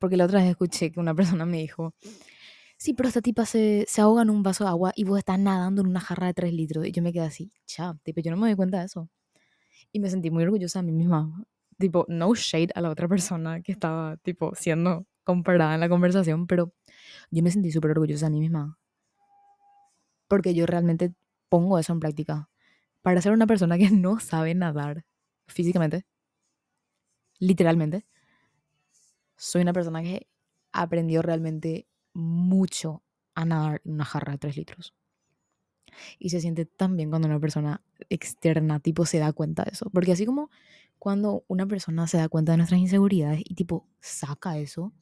Porque 0.01 0.17
la 0.17 0.25
otra 0.25 0.41
vez 0.41 0.50
escuché 0.51 0.91
que 0.91 1.00
una 1.00 1.15
persona 1.15 1.46
me 1.48 1.60
dijo, 1.60 1.96
sí, 2.77 2.93
pero 2.96 3.10
esta 3.10 3.22
tipa 3.22 3.46
se, 3.46 3.86
se 3.88 4.01
ahoga 4.01 4.24
en 4.24 4.31
un 4.31 4.43
vaso 4.43 4.65
de 4.65 4.72
agua 4.72 4.93
y 4.96 5.05
vos 5.05 5.20
estás 5.20 5.39
nadando 5.39 5.81
en 5.84 5.88
una 5.89 6.01
jarra 6.01 6.27
de 6.27 6.34
3 6.36 6.53
litros. 6.53 6.86
Y 6.88 6.91
yo 6.93 7.03
me 7.03 7.13
quedé 7.13 7.25
así, 7.25 7.51
cha, 7.67 7.96
tipo, 8.03 8.22
yo 8.22 8.31
no 8.31 8.38
me 8.38 8.48
doy 8.50 8.55
cuenta 8.58 8.79
de 8.79 8.86
eso. 8.88 9.10
Y 9.93 10.00
me 10.01 10.10
sentí 10.10 10.31
muy 10.31 10.43
orgullosa 10.43 10.79
de 10.81 10.88
mí 10.88 10.93
misma. 10.93 11.46
Tipo, 11.79 12.05
no 12.10 12.36
shade 12.36 12.70
a 12.75 12.81
la 12.81 12.89
otra 12.91 13.08
persona 13.10 13.62
que 13.62 13.72
estaba, 13.74 14.17
tipo, 14.17 14.53
siendo 14.55 15.08
comparada 15.24 15.75
en 15.75 15.81
la 15.81 15.89
conversación, 15.89 16.48
pero 16.48 16.74
yo 17.31 17.43
me 17.43 17.51
sentí 17.51 17.72
súper 17.72 17.91
orgullosa 17.91 18.27
de 18.27 18.31
mí 18.34 18.41
misma. 18.41 18.79
porque 20.27 20.53
yo 20.53 20.65
realmente 20.65 21.13
pongo 21.50 21.77
eso 21.79 21.93
en 21.93 22.00
práctica. 22.00 22.50
Para 23.01 23.22
ser 23.22 23.34
una 23.34 23.48
persona 23.48 23.77
que 23.77 23.89
no 23.91 24.20
sabe 24.20 24.55
nadar 24.55 25.05
físicamente, 25.48 26.05
literalmente, 27.39 28.05
soy 29.41 29.63
una 29.63 29.74
persona 29.74 30.03
que 30.03 30.27
aprendió 30.71 31.24
realmente 31.24 31.88
mucho 32.13 33.03
a 33.33 33.43
nadar 33.43 33.81
en 33.83 33.93
una 33.93 34.05
jarra 34.05 34.33
de 34.33 34.38
3 34.38 34.55
litros. 34.55 34.93
Y 36.19 36.29
se 36.29 36.39
siente 36.39 36.67
tan 36.67 36.95
bien 36.95 37.10
cuando 37.10 37.27
una 37.27 37.39
persona 37.39 37.83
externa, 38.10 38.79
tipo, 38.79 39.07
se 39.07 39.17
da 39.17 39.33
cuenta 39.33 39.63
de 39.63 39.71
eso. 39.71 39.89
Porque 39.89 40.12
así 40.12 40.27
como 40.27 40.51
cuando 41.00 41.43
una 41.48 41.65
persona 41.65 42.05
se 42.05 42.17
da 42.17 42.29
cuenta 42.29 42.51
de 42.51 42.60
nuestras 42.60 42.79
inseguridades 42.79 43.41
y, 43.43 43.55
tipo, 43.55 43.88
saca 44.00 44.60
eso, 44.60 44.93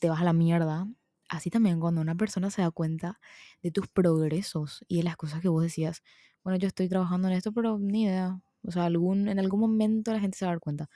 te 0.00 0.08
vas 0.10 0.20
a 0.20 0.24
la 0.24 0.32
mierda. 0.32 0.88
Así 1.28 1.50
también 1.50 1.78
cuando 1.78 2.00
una 2.00 2.16
persona 2.16 2.50
se 2.50 2.62
da 2.62 2.72
cuenta 2.72 3.20
de 3.62 3.70
tus 3.70 3.86
progresos 3.86 4.84
y 4.88 4.96
de 4.96 5.04
las 5.04 5.16
cosas 5.16 5.40
que 5.40 5.48
vos 5.48 5.62
decías, 5.62 6.02
bueno, 6.42 6.58
yo 6.58 6.66
estoy 6.66 6.88
trabajando 6.88 7.28
en 7.28 7.34
esto, 7.34 7.52
pero 7.52 7.78
ni 7.78 8.06
idea. 8.06 8.42
O 8.64 8.72
sea, 8.72 8.86
algún, 8.86 9.28
en 9.28 9.38
algún 9.38 9.60
momento 9.60 10.12
la 10.12 10.18
gente 10.18 10.36
se 10.36 10.46
va 10.46 10.50
a 10.50 10.54
dar 10.54 10.60
cuenta. 10.60 10.90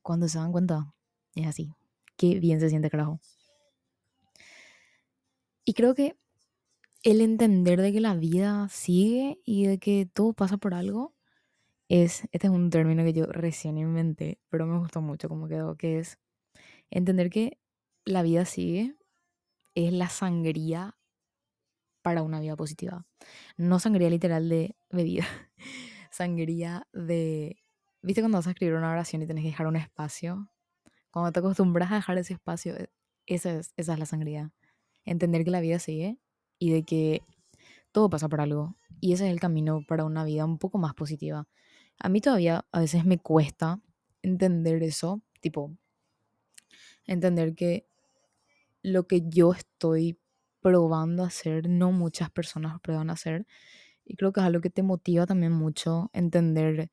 Cuando 0.00 0.26
se 0.26 0.38
dan 0.38 0.52
cuenta, 0.52 0.94
es 1.34 1.46
así. 1.46 1.72
Qué 2.16 2.40
bien 2.40 2.60
se 2.60 2.68
siente, 2.68 2.90
carajo. 2.90 3.20
Y 5.64 5.74
creo 5.74 5.94
que 5.94 6.16
el 7.02 7.20
entender 7.20 7.80
de 7.80 7.92
que 7.92 8.00
la 8.00 8.14
vida 8.14 8.68
sigue 8.68 9.40
y 9.44 9.66
de 9.66 9.78
que 9.78 10.06
todo 10.12 10.32
pasa 10.32 10.56
por 10.58 10.74
algo 10.74 11.14
es, 11.88 12.22
este 12.32 12.46
es 12.46 12.52
un 12.52 12.70
término 12.70 13.04
que 13.04 13.12
yo 13.12 13.26
recién 13.26 13.78
inventé, 13.78 14.38
pero 14.48 14.66
me 14.66 14.78
gustó 14.78 15.00
mucho 15.00 15.28
como 15.28 15.48
quedó, 15.48 15.76
que 15.76 15.98
es 15.98 16.18
entender 16.90 17.30
que 17.30 17.58
la 18.04 18.22
vida 18.22 18.44
sigue 18.44 18.96
es 19.74 19.92
la 19.92 20.08
sangría 20.08 20.96
para 22.02 22.22
una 22.22 22.40
vida 22.40 22.56
positiva. 22.56 23.06
No 23.56 23.78
sangría 23.78 24.10
literal 24.10 24.48
de 24.48 24.76
bebida, 24.90 25.26
sangría 26.10 26.86
de... 26.92 27.62
¿Viste 28.02 28.22
cuando 28.22 28.38
vas 28.38 28.46
a 28.46 28.50
escribir 28.50 28.74
una 28.76 28.90
oración 28.90 29.22
y 29.22 29.26
tienes 29.26 29.42
que 29.42 29.50
dejar 29.50 29.66
un 29.66 29.76
espacio? 29.76 30.50
Cuando 31.10 31.32
te 31.32 31.40
acostumbras 31.40 31.90
a 31.92 31.96
dejar 31.96 32.18
ese 32.18 32.34
espacio, 32.34 32.76
e, 32.76 32.90
esa 33.26 33.52
es, 33.54 33.72
esa 33.76 33.92
es 33.94 33.98
la 33.98 34.06
sangría. 34.06 34.52
Entender 35.04 35.44
que 35.44 35.50
la 35.50 35.60
vida 35.60 35.78
sigue 35.78 36.18
y 36.58 36.72
de 36.72 36.84
que 36.84 37.22
todo 37.92 38.10
pasa 38.10 38.28
por 38.28 38.40
algo. 38.40 38.76
Y 39.00 39.12
ese 39.12 39.26
es 39.26 39.32
el 39.32 39.40
camino 39.40 39.84
para 39.86 40.04
una 40.04 40.24
vida 40.24 40.44
un 40.44 40.58
poco 40.58 40.78
más 40.78 40.94
positiva. 40.94 41.48
A 41.98 42.08
mí 42.08 42.20
todavía 42.20 42.64
a 42.72 42.80
veces 42.80 43.04
me 43.04 43.18
cuesta 43.18 43.80
entender 44.22 44.82
eso, 44.82 45.22
tipo, 45.40 45.76
entender 47.06 47.54
que 47.54 47.86
lo 48.82 49.06
que 49.06 49.22
yo 49.28 49.52
estoy 49.52 50.18
probando 50.60 51.24
hacer, 51.24 51.68
no 51.68 51.92
muchas 51.92 52.30
personas 52.30 52.80
prueban 52.80 53.10
a 53.10 53.14
hacer. 53.14 53.46
Y 54.04 54.16
creo 54.16 54.32
que 54.32 54.40
es 54.40 54.46
algo 54.46 54.60
que 54.60 54.70
te 54.70 54.82
motiva 54.82 55.26
también 55.26 55.52
mucho 55.52 56.10
entender 56.12 56.90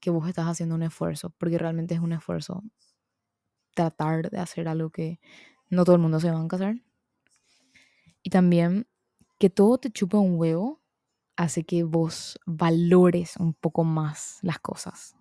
que 0.00 0.10
vos 0.10 0.28
estás 0.28 0.46
haciendo 0.46 0.74
un 0.74 0.82
esfuerzo, 0.82 1.30
porque 1.38 1.58
realmente 1.58 1.94
es 1.94 2.00
un 2.00 2.12
esfuerzo 2.12 2.62
tratar 3.74 4.30
de 4.30 4.38
hacer 4.38 4.68
algo 4.68 4.90
que 4.90 5.20
no 5.70 5.84
todo 5.84 5.96
el 5.96 6.02
mundo 6.02 6.20
se 6.20 6.30
va 6.30 6.38
a 6.38 6.46
hacer. 6.50 6.82
Y 8.22 8.30
también 8.30 8.86
que 9.38 9.50
todo 9.50 9.78
te 9.78 9.90
chupa 9.90 10.18
un 10.18 10.38
huevo 10.38 10.80
hace 11.36 11.64
que 11.64 11.82
vos 11.82 12.38
valores 12.46 13.36
un 13.36 13.54
poco 13.54 13.84
más 13.84 14.38
las 14.42 14.58
cosas. 14.58 15.16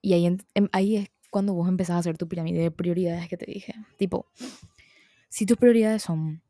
Y 0.00 0.12
ahí, 0.14 0.26
em, 0.26 0.68
ahí 0.72 0.96
es 0.96 1.10
cuando 1.30 1.54
vos 1.54 1.68
empezás 1.68 1.96
a 1.96 1.98
hacer 1.98 2.18
tu 2.18 2.28
pirámide 2.28 2.60
de 2.60 2.70
prioridades 2.70 3.28
que 3.28 3.36
te 3.36 3.46
dije. 3.46 3.74
Tipo, 3.98 4.26
si 5.28 5.46
tus 5.46 5.56
prioridades 5.56 6.02
son, 6.02 6.42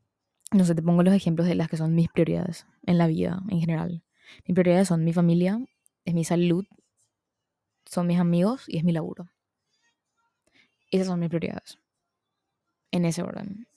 no 0.51 0.65
sé, 0.65 0.75
te 0.75 0.81
pongo 0.81 1.03
los 1.03 1.13
ejemplos 1.13 1.47
de 1.47 1.55
las 1.55 1.69
que 1.69 1.77
son 1.77 1.95
mis 1.95 2.09
prioridades 2.09 2.67
en 2.85 2.97
la 2.97 3.07
vida 3.07 3.41
en 3.49 3.59
general. 3.59 4.03
Mis 4.45 4.55
prioridades 4.55 4.87
son 4.87 5.03
mi 5.03 5.13
familia, 5.13 5.59
es 6.05 6.13
mi 6.13 6.23
salud, 6.23 6.65
son 7.85 8.07
mis 8.07 8.19
amigos 8.19 8.65
y 8.67 8.77
es 8.77 8.83
mi 8.83 8.91
laburo. 8.91 9.27
Esas 10.91 11.07
son 11.07 11.19
mis 11.19 11.29
prioridades. 11.29 11.77
En 12.91 13.05
ese 13.05 13.21
orden 13.21 13.67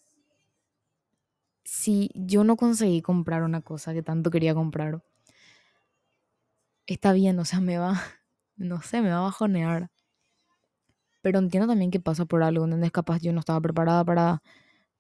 si 1.69 2.11
yo 2.15 2.45
no 2.45 2.57
conseguí 2.57 3.03
comprar 3.03 3.43
una 3.43 3.61
cosa 3.61 3.93
que 3.93 4.03
tanto 4.03 4.31
quería 4.31 4.55
comprar, 4.55 5.03
está 6.87 7.12
bien, 7.12 7.38
o 7.38 7.45
sea, 7.45 7.61
me 7.61 7.79
va, 7.79 7.93
no 8.57 8.83
sé, 8.83 9.00
me 9.03 9.11
va 9.11 9.19
a 9.19 9.21
bajonear. 9.23 9.91
Pero 11.23 11.38
entiendo 11.38 11.69
también 11.69 11.91
que 11.91 12.00
pasa 12.00 12.25
por 12.25 12.43
algo, 12.43 12.67
donde 12.67 12.91
capaz 12.91 13.21
yo 13.21 13.33
no 13.33 13.41
estaba 13.41 13.61
preparada 13.61 14.05
para, 14.05 14.43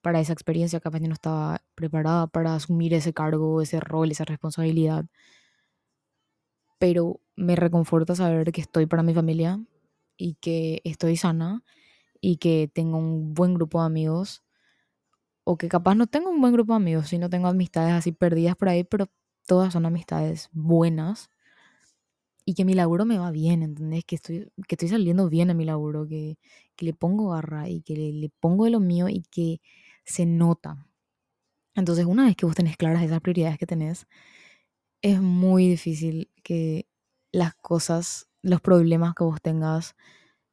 para 0.02 0.20
esa 0.20 0.32
experiencia, 0.32 0.80
capaz 0.80 1.00
yo 1.00 1.08
no 1.08 1.14
estaba 1.14 1.62
preparada 1.74 2.26
para 2.28 2.54
asumir 2.54 2.94
ese 2.94 3.12
cargo, 3.14 3.62
ese 3.62 3.80
rol, 3.80 4.10
esa 4.10 4.24
responsabilidad. 4.24 5.06
Pero 6.78 7.20
me 7.36 7.56
reconforta 7.56 8.14
saber 8.14 8.52
que 8.52 8.60
estoy 8.60 8.86
para 8.86 9.02
mi 9.02 9.14
familia 9.14 9.60
y 10.16 10.34
que 10.34 10.80
estoy 10.84 11.16
sana 11.16 11.62
y 12.20 12.36
que 12.38 12.70
tengo 12.72 12.98
un 12.98 13.34
buen 13.34 13.54
grupo 13.54 13.80
de 13.80 13.86
amigos 13.86 14.42
o 15.44 15.56
que 15.56 15.68
capaz 15.68 15.94
no 15.94 16.06
tengo 16.06 16.30
un 16.30 16.40
buen 16.40 16.52
grupo 16.52 16.72
de 16.72 16.76
amigos, 16.76 17.12
no 17.14 17.30
tengo 17.30 17.48
amistades 17.48 17.92
así 17.94 18.12
perdidas 18.12 18.56
por 18.56 18.68
ahí, 18.68 18.84
pero 18.84 19.06
todas 19.46 19.72
son 19.72 19.86
amistades 19.86 20.50
buenas 20.52 21.30
y 22.48 22.54
que 22.54 22.64
mi 22.64 22.72
laburo 22.72 23.04
me 23.04 23.18
va 23.18 23.30
bien, 23.30 23.62
¿entendés? 23.62 24.04
Que 24.06 24.14
estoy, 24.16 24.50
que 24.66 24.74
estoy 24.74 24.88
saliendo 24.88 25.28
bien 25.28 25.50
a 25.50 25.54
mi 25.54 25.66
laburo, 25.66 26.06
que, 26.06 26.38
que 26.76 26.86
le 26.86 26.94
pongo 26.94 27.28
garra 27.30 27.68
y 27.68 27.82
que 27.82 27.94
le, 27.94 28.30
pongo 28.40 28.64
de 28.64 28.70
lo 28.70 28.80
mío 28.80 29.08
y 29.10 29.22
que 29.30 29.60
se 30.04 30.24
nota. 30.24 30.86
Entonces, 31.74 32.06
una 32.06 32.24
vez 32.24 32.36
que 32.36 32.46
vos 32.46 32.54
tenés 32.54 32.78
claras 32.78 33.02
esas 33.02 33.20
prioridades 33.20 33.58
que 33.58 33.66
tenés, 33.66 34.06
es 35.02 35.20
muy 35.20 35.68
difícil 35.68 36.30
que 36.42 36.88
las 37.32 37.54
cosas, 37.54 38.28
los 38.40 38.62
problemas 38.62 39.14
que 39.14 39.24
vos 39.24 39.42
tengas 39.42 39.94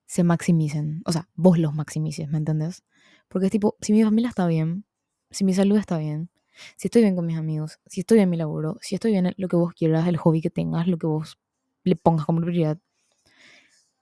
se 0.06 0.24
maximicen. 0.24 1.02
O 1.06 1.12
sea, 1.12 1.28
vos 1.36 1.58
los 1.60 1.74
maximices, 1.74 2.30
¿me 2.30 2.38
entendés? 2.38 2.84
Porque 3.28 3.48
es 3.48 3.52
tipo, 3.52 3.76
si 3.82 3.94
mi 3.94 4.04
familia 4.04 4.30
está 4.30 4.48
bien, 4.48 4.86
si 5.32 5.44
mi 5.44 5.54
salud 5.54 5.78
está 5.78 5.98
bien, 5.98 6.30
si 6.78 6.88
estoy 6.88 7.02
bien 7.02 7.16
con 7.16 7.26
mis 7.26 7.38
amigos, 7.38 7.80
si 7.86 8.02
estoy 8.02 8.16
bien 8.18 8.26
en 8.26 8.30
mi 8.32 8.38
laburo, 8.38 8.78
si 8.82 8.96
estoy 8.96 9.12
bien 9.12 9.28
en 9.28 9.34
lo 9.38 9.48
que 9.48 9.56
vos 9.56 9.74
quieras, 9.74 10.08
el 10.08 10.18
hobby 10.18 10.42
que 10.42 10.50
tengas, 10.50 10.88
lo 10.88 10.98
que 10.98 11.08
vos 11.08 11.38
le 11.84 11.96
pongas 11.96 12.26
como 12.26 12.42
prioridad, 12.42 12.80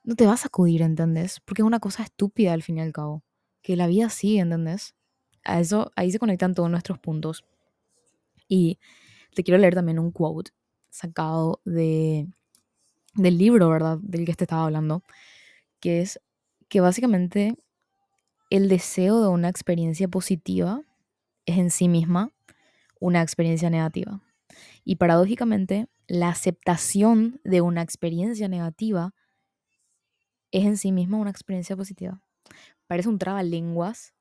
no 0.03 0.15
te 0.15 0.25
vas 0.25 0.43
a 0.43 0.47
acudir, 0.47 0.81
¿entendés? 0.81 1.39
Porque 1.39 1.61
es 1.61 1.65
una 1.65 1.79
cosa 1.79 2.03
estúpida 2.03 2.53
al 2.53 2.61
fin 2.61 2.77
y 2.77 2.81
al 2.81 2.91
cabo. 2.91 3.23
Que 3.61 3.75
la 3.77 3.87
vida 3.87 4.09
sigue, 4.09 4.39
¿entendés? 4.39 4.95
A 5.45 5.59
eso, 5.59 5.91
ahí 5.95 6.11
se 6.11 6.19
conectan 6.19 6.53
todos 6.53 6.69
nuestros 6.69 6.99
puntos. 6.99 7.45
Y 8.47 8.79
te 9.33 9.43
quiero 9.43 9.57
leer 9.57 9.75
también 9.75 9.99
un 9.99 10.11
quote 10.11 10.51
sacado 10.89 11.61
de, 11.63 12.27
del 13.15 13.37
libro, 13.37 13.69
¿verdad? 13.69 13.97
Del 14.01 14.25
que 14.25 14.33
te 14.33 14.43
estaba 14.43 14.65
hablando. 14.65 15.03
Que 15.83 15.99
es 15.99 16.21
que 16.69 16.79
básicamente 16.79 17.57
el 18.49 18.69
deseo 18.69 19.21
de 19.21 19.27
una 19.27 19.49
experiencia 19.49 20.07
positiva 20.07 20.81
es 21.45 21.57
en 21.57 21.71
sí 21.71 21.89
misma 21.89 22.31
una 23.01 23.21
experiencia 23.21 23.69
negativa. 23.69 24.21
Y 24.85 24.95
paradójicamente, 24.95 25.87
la 26.07 26.29
aceptación 26.29 27.41
de 27.43 27.59
una 27.59 27.81
experiencia 27.81 28.47
negativa 28.47 29.13
es 30.51 30.63
en 30.63 30.77
sí 30.77 30.93
misma 30.93 31.17
una 31.17 31.31
experiencia 31.31 31.75
positiva. 31.75 32.21
Parece 32.87 33.09
un 33.09 33.19
trabalenguas, 33.19 34.13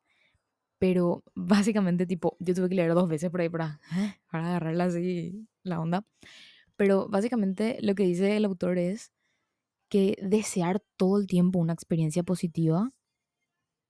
pero 0.79 1.23
básicamente, 1.37 2.07
tipo, 2.07 2.37
yo 2.41 2.55
tuve 2.55 2.71
que 2.71 2.75
leer 2.75 2.95
dos 2.95 3.09
veces 3.09 3.31
por 3.31 3.41
ahí 3.41 3.49
para, 3.49 3.81
para 4.33 4.49
agarrarla 4.49 4.87
así 4.87 5.47
la 5.63 5.79
onda. 5.79 6.05
Pero 6.75 7.07
básicamente 7.09 7.79
lo 7.83 7.95
que 7.95 8.03
dice 8.03 8.37
el 8.37 8.47
autor 8.47 8.79
es 8.79 9.13
que 9.93 10.17
desear 10.23 10.83
todo 10.97 11.19
el 11.19 11.27
tiempo 11.27 11.59
una 11.59 11.75
experiencia 11.75 12.23
positiva 12.23 12.91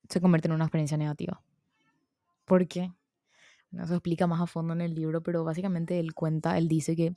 se 0.09 0.21
convierte 0.21 0.49
en 0.49 0.54
una 0.54 0.64
experiencia 0.64 0.97
negativa. 0.97 1.40
¿Por 2.44 2.66
qué? 2.66 2.92
No 3.71 3.87
se 3.87 3.94
explica 3.94 4.26
más 4.26 4.40
a 4.40 4.49
fondo 4.49 4.73
en 4.73 4.80
el 4.80 4.97
libro, 4.97 5.23
pero 5.23 5.44
básicamente 5.44 6.00
él 6.00 6.12
cuenta, 6.12 6.59
él 6.59 6.66
dice 6.66 6.97
que 6.97 7.14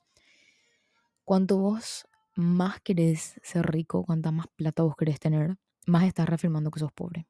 cuanto 1.23 1.57
vos 1.57 2.07
más 2.35 2.79
querés 2.81 3.39
ser 3.41 3.65
rico, 3.65 4.05
cuanta 4.05 4.29
más 4.29 4.49
plata 4.55 4.83
vos 4.83 4.95
querés 4.95 5.19
tener, 5.19 5.57
más 5.87 6.03
estás 6.03 6.29
reafirmando 6.29 6.69
que 6.69 6.79
sos 6.79 6.91
pobre. 6.91 7.25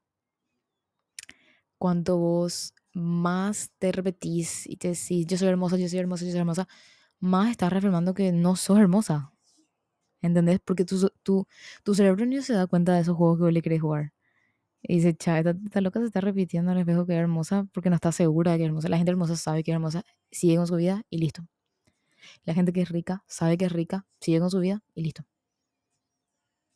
Cuanto 1.78 2.18
vos 2.18 2.74
más 2.92 3.72
te 3.80 3.94
repetís 3.94 4.68
y 4.68 4.76
te 4.76 4.90
decís, 4.90 5.26
yo 5.26 5.38
soy 5.38 5.48
hermosa, 5.48 5.78
yo 5.78 5.88
soy 5.88 6.00
hermosa, 6.00 6.26
yo 6.26 6.32
soy 6.32 6.42
hermosa, 6.42 6.68
más 7.22 7.50
estás 7.50 7.72
reafirmando 7.72 8.14
que 8.14 8.34
no 8.34 8.58
sos 8.58 8.78
hermosa. 8.78 9.32
¿Entendés? 10.26 10.60
Porque 10.64 10.86
tu, 10.86 11.10
tu, 11.24 11.48
tu 11.84 11.96
cerebro 11.96 12.26
no 12.26 12.42
se 12.42 12.54
da 12.54 12.68
cuenta 12.68 12.94
de 12.94 13.02
esos 13.02 13.16
juegos 13.16 13.38
que 13.38 13.44
vos 13.44 13.54
le 13.54 13.62
querés 13.62 13.82
jugar. 13.82 14.14
Y 14.82 14.96
dice, 14.98 15.16
chava, 15.16 15.40
esta, 15.40 15.82
loca 15.82 16.00
se 16.00 16.08
está 16.08 16.22
repitiendo 16.22 16.72
al 16.72 16.78
espejo 16.80 17.06
que 17.06 17.14
es 17.14 17.20
hermosa 17.20 17.68
porque 17.74 17.90
no 17.90 17.96
está 17.96 18.12
segura 18.12 18.52
de 18.54 18.58
que 18.60 18.64
es 18.66 18.68
hermosa. 18.70 18.90
La 18.90 18.98
gente 18.98 19.12
hermosa 19.12 19.36
sabe 19.36 19.64
que 19.64 19.72
es 19.72 19.76
hermosa, 19.76 20.04
sigue 20.32 20.58
con 20.58 20.68
su 20.68 20.76
vida 20.76 21.04
y 21.10 21.20
listo. 21.20 21.48
La 22.44 22.54
gente 22.54 22.74
que 22.74 22.82
es 22.82 22.90
rica 22.90 23.24
sabe 23.28 23.58
que 23.58 23.66
es 23.66 23.72
rica, 23.72 24.06
sigue 24.20 24.40
con 24.40 24.50
su 24.52 24.60
vida 24.60 24.84
y 24.96 25.04
listo. 25.04 25.26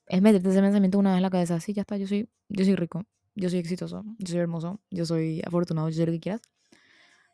Es 0.08 0.22
meterte 0.22 0.50
ese 0.50 0.62
pensamiento 0.62 0.98
una 1.00 1.12
vez 1.12 1.18
en 1.18 1.24
la 1.24 1.30
cabeza, 1.30 1.60
sí, 1.60 1.74
ya 1.74 1.82
está, 1.82 1.98
yo 1.98 2.08
soy, 2.08 2.30
yo 2.50 2.66
soy 2.66 2.76
rico, 2.76 3.06
yo 3.36 3.50
soy 3.50 3.60
exitoso, 3.60 4.04
yo 4.18 4.28
soy 4.28 4.40
hermoso, 4.40 4.80
yo 4.90 5.06
soy 5.06 5.42
afortunado, 5.46 5.90
yo 5.90 5.96
soy 5.96 6.06
lo 6.08 6.12
que 6.14 6.20
quieras. 6.20 6.42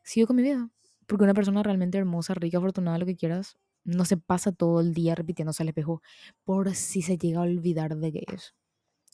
Sigo 0.03 0.27
con 0.27 0.35
mi 0.37 0.43
vida, 0.43 0.69
Porque 1.07 1.23
una 1.23 1.33
persona 1.33 1.63
realmente 1.63 1.97
hermosa, 1.97 2.33
rica, 2.33 2.57
afortunada, 2.57 2.97
lo 2.97 3.05
que 3.05 3.15
quieras, 3.15 3.57
no 3.85 4.05
se 4.05 4.17
pasa 4.17 4.51
todo 4.51 4.81
el 4.81 4.93
día 4.93 5.15
repitiéndose 5.15 5.63
al 5.63 5.69
espejo 5.69 6.01
por 6.43 6.75
si 6.75 7.01
se 7.01 7.17
llega 7.17 7.39
a 7.39 7.43
olvidar 7.43 7.95
de 7.97 8.11
qué 8.11 8.25
es. 8.33 8.55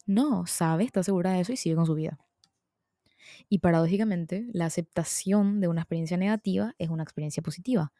No, 0.08 0.46
sabe, 0.48 0.86
está 0.86 1.04
segura 1.04 1.34
de 1.34 1.42
eso 1.42 1.54
y 1.54 1.58
sigue 1.58 1.76
con 1.76 1.86
su 1.86 1.96
vida. 1.96 2.18
Y 3.50 3.60
paradójicamente, 3.60 4.48
la 4.54 4.66
aceptación 4.66 5.60
de 5.62 5.68
una 5.68 5.82
experiencia 5.82 6.18
negativa 6.18 6.74
es 6.80 6.90
una 6.90 7.04
experiencia 7.04 7.44
positiva. 7.44 7.94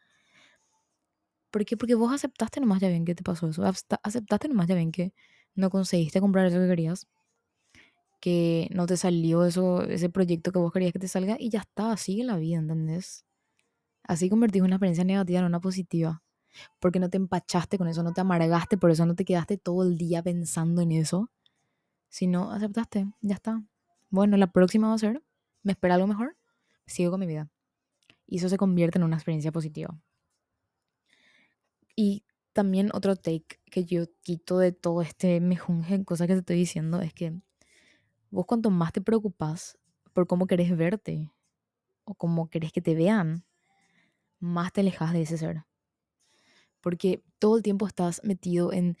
¿Por 1.50 1.64
qué? 1.64 1.76
Porque 1.76 1.94
vos 1.94 2.12
aceptaste 2.12 2.60
nomás 2.60 2.80
ya 2.80 2.88
bien 2.88 3.04
que 3.04 3.14
te 3.14 3.22
pasó 3.22 3.48
eso. 3.48 3.62
Aceptaste 3.64 4.48
nomás 4.48 4.66
ya 4.68 4.74
bien 4.74 4.90
que 4.90 5.12
no 5.54 5.70
conseguiste 5.70 6.20
comprar 6.20 6.46
eso 6.46 6.58
que 6.58 6.66
querías. 6.66 7.06
Que 8.20 8.68
no 8.72 8.86
te 8.86 8.96
salió 8.96 9.44
eso, 9.44 9.82
ese 9.82 10.08
proyecto 10.08 10.52
que 10.52 10.58
vos 10.58 10.72
querías 10.72 10.92
que 10.92 10.98
te 11.00 11.08
salga 11.08 11.36
y 11.38 11.50
ya 11.50 11.60
está, 11.60 11.96
sigue 11.96 12.24
la 12.24 12.36
vida, 12.38 12.58
¿entendés? 12.58 13.24
Así 14.04 14.30
convertís 14.30 14.62
una 14.62 14.76
experiencia 14.76 15.04
negativa 15.04 15.40
en 15.40 15.46
una 15.46 15.60
positiva. 15.60 16.22
Porque 16.80 17.00
no 17.00 17.10
te 17.10 17.16
empachaste 17.16 17.78
con 17.78 17.88
eso, 17.88 18.02
no 18.02 18.12
te 18.12 18.20
amargaste, 18.20 18.76
por 18.76 18.90
eso 18.90 19.06
no 19.06 19.14
te 19.14 19.24
quedaste 19.24 19.56
todo 19.58 19.82
el 19.84 19.96
día 19.96 20.22
pensando 20.22 20.82
en 20.82 20.92
eso. 20.92 21.30
Sino 22.08 22.52
aceptaste, 22.52 23.06
ya 23.20 23.34
está. 23.34 23.62
Bueno, 24.10 24.36
la 24.36 24.52
próxima 24.52 24.88
va 24.88 24.94
a 24.94 24.98
ser, 24.98 25.22
me 25.62 25.72
espera 25.72 25.94
algo 25.94 26.06
mejor, 26.06 26.36
sigo 26.86 27.10
con 27.10 27.20
mi 27.20 27.26
vida. 27.26 27.50
Y 28.26 28.38
eso 28.38 28.48
se 28.48 28.58
convierte 28.58 28.98
en 28.98 29.04
una 29.04 29.16
experiencia 29.16 29.52
positiva. 29.52 29.98
Y 31.96 32.24
también 32.52 32.90
otro 32.92 33.16
take 33.16 33.60
que 33.64 33.84
yo 33.84 34.04
quito 34.22 34.58
de 34.58 34.72
todo 34.72 35.02
este 35.02 35.40
mejunje 35.40 35.94
en 35.94 36.04
cosas 36.04 36.26
que 36.26 36.34
te 36.34 36.40
estoy 36.40 36.56
diciendo 36.56 37.00
es 37.00 37.14
que 37.14 37.32
vos 38.30 38.46
cuanto 38.46 38.70
más 38.70 38.92
te 38.92 39.00
preocupas 39.00 39.78
por 40.12 40.26
cómo 40.26 40.46
querés 40.46 40.76
verte 40.76 41.30
o 42.04 42.14
cómo 42.14 42.48
querés 42.50 42.72
que 42.72 42.82
te 42.82 42.94
vean, 42.94 43.44
más 44.38 44.72
te 44.72 44.80
alejas 44.80 45.12
de 45.12 45.22
ese 45.22 45.38
ser. 45.38 45.64
Porque 46.82 47.22
todo 47.38 47.56
el 47.56 47.62
tiempo 47.62 47.86
estás 47.86 48.20
metido 48.24 48.72
en, 48.72 48.96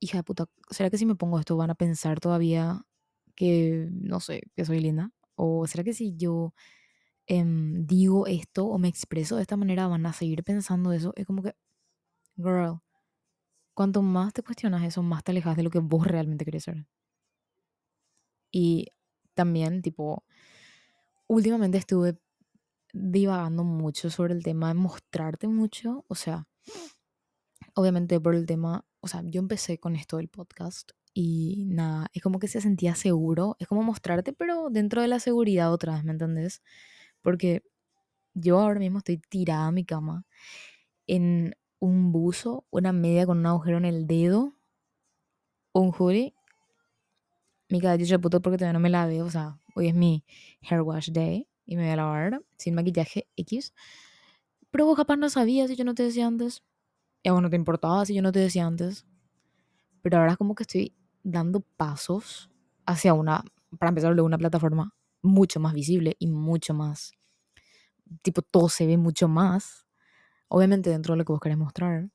hija 0.00 0.18
de 0.18 0.24
puta, 0.24 0.46
¿será 0.70 0.90
que 0.90 0.98
si 0.98 1.06
me 1.06 1.16
pongo 1.16 1.38
esto 1.38 1.56
van 1.56 1.70
a 1.70 1.74
pensar 1.74 2.20
todavía 2.20 2.86
que, 3.34 3.88
no 3.92 4.20
sé, 4.20 4.42
que 4.56 4.64
soy 4.64 4.80
linda? 4.80 5.12
¿O 5.36 5.66
será 5.66 5.84
que 5.84 5.94
si 5.94 6.16
yo 6.16 6.54
em, 7.26 7.86
digo 7.86 8.26
esto 8.26 8.66
o 8.66 8.78
me 8.78 8.88
expreso 8.88 9.36
de 9.36 9.42
esta 9.42 9.56
manera 9.56 9.88
van 9.88 10.06
a 10.06 10.12
seguir 10.12 10.44
pensando 10.44 10.92
eso? 10.92 11.12
Es 11.16 11.26
como 11.26 11.42
que, 11.42 11.54
girl, 12.36 12.80
cuanto 13.74 14.02
más 14.02 14.32
te 14.32 14.42
cuestionas 14.42 14.84
eso, 14.84 15.02
más 15.02 15.24
te 15.24 15.32
alejas 15.32 15.56
de 15.56 15.62
lo 15.62 15.70
que 15.70 15.80
vos 15.80 16.06
realmente 16.06 16.44
querés 16.44 16.64
ser. 16.64 16.86
Y 18.50 18.88
también, 19.34 19.82
tipo, 19.82 20.24
últimamente 21.28 21.78
estuve 21.78 22.18
divagando 22.92 23.64
mucho 23.64 24.10
sobre 24.10 24.34
el 24.34 24.42
tema 24.42 24.68
de 24.68 24.74
mostrarte 24.74 25.46
mucho, 25.46 26.04
o 26.08 26.14
sea, 26.14 26.48
obviamente 27.78 28.18
por 28.20 28.34
el 28.34 28.44
tema, 28.44 28.84
o 29.00 29.06
sea, 29.06 29.22
yo 29.24 29.38
empecé 29.38 29.78
con 29.78 29.94
esto 29.94 30.16
del 30.16 30.28
podcast 30.28 30.90
y 31.14 31.64
nada, 31.68 32.08
es 32.12 32.22
como 32.22 32.40
que 32.40 32.48
se 32.48 32.60
sentía 32.60 32.96
seguro, 32.96 33.54
es 33.60 33.68
como 33.68 33.84
mostrarte, 33.84 34.32
pero 34.32 34.68
dentro 34.68 35.00
de 35.00 35.06
la 35.06 35.20
seguridad 35.20 35.72
otra 35.72 35.94
vez, 35.94 36.02
¿me 36.04 36.10
entendés? 36.10 36.60
Porque 37.22 37.62
yo 38.34 38.58
ahora 38.58 38.80
mismo 38.80 38.98
estoy 38.98 39.18
tirada 39.18 39.68
a 39.68 39.72
mi 39.72 39.84
cama 39.84 40.26
en 41.06 41.54
un 41.78 42.10
buzo, 42.10 42.66
una 42.70 42.92
media 42.92 43.26
con 43.26 43.38
un 43.38 43.46
agujero 43.46 43.78
en 43.78 43.84
el 43.84 44.08
dedo, 44.08 44.54
un 45.72 45.92
hoodie, 45.96 46.34
mi 47.68 47.80
cabello 47.80 48.06
de 48.06 48.18
puto 48.18 48.42
porque 48.42 48.58
todavía 48.58 48.72
no 48.72 48.80
me 48.80 48.90
la 48.90 49.06
veo, 49.06 49.26
o 49.26 49.30
sea, 49.30 49.60
hoy 49.76 49.86
es 49.86 49.94
mi 49.94 50.24
hair 50.68 50.82
wash 50.82 51.10
day 51.12 51.48
y 51.64 51.76
me 51.76 51.84
voy 51.84 51.92
a 51.92 51.96
lavar 51.96 52.42
sin 52.56 52.74
maquillaje 52.74 53.28
X. 53.36 53.72
Pero 54.72 54.84
vos 54.84 54.96
capaz 54.96 55.16
no 55.16 55.30
sabías 55.30 55.70
si 55.70 55.76
yo 55.76 55.84
no 55.84 55.94
te 55.94 56.02
decía 56.02 56.26
antes. 56.26 56.64
Y 57.22 57.28
a 57.28 57.32
vos 57.32 57.42
no 57.42 57.50
te 57.50 57.56
importaba 57.56 58.04
si 58.04 58.14
yo 58.14 58.22
no 58.22 58.32
te 58.32 58.40
decía 58.40 58.66
antes. 58.66 59.06
Pero 60.02 60.18
ahora 60.18 60.32
es 60.32 60.38
como 60.38 60.54
que 60.54 60.64
estoy 60.64 60.94
dando 61.22 61.60
pasos 61.60 62.50
hacia 62.86 63.14
una, 63.14 63.44
para 63.78 63.90
empezar, 63.90 64.18
una 64.20 64.38
plataforma 64.38 64.94
mucho 65.22 65.60
más 65.60 65.74
visible 65.74 66.16
y 66.18 66.28
mucho 66.28 66.74
más, 66.74 67.12
tipo, 68.22 68.42
todo 68.42 68.68
se 68.68 68.86
ve 68.86 68.96
mucho 68.96 69.28
más. 69.28 69.86
Obviamente 70.48 70.90
dentro 70.90 71.14
de 71.14 71.18
lo 71.18 71.24
que 71.24 71.32
vos 71.32 71.40
querés 71.40 71.58
mostrar. 71.58 72.10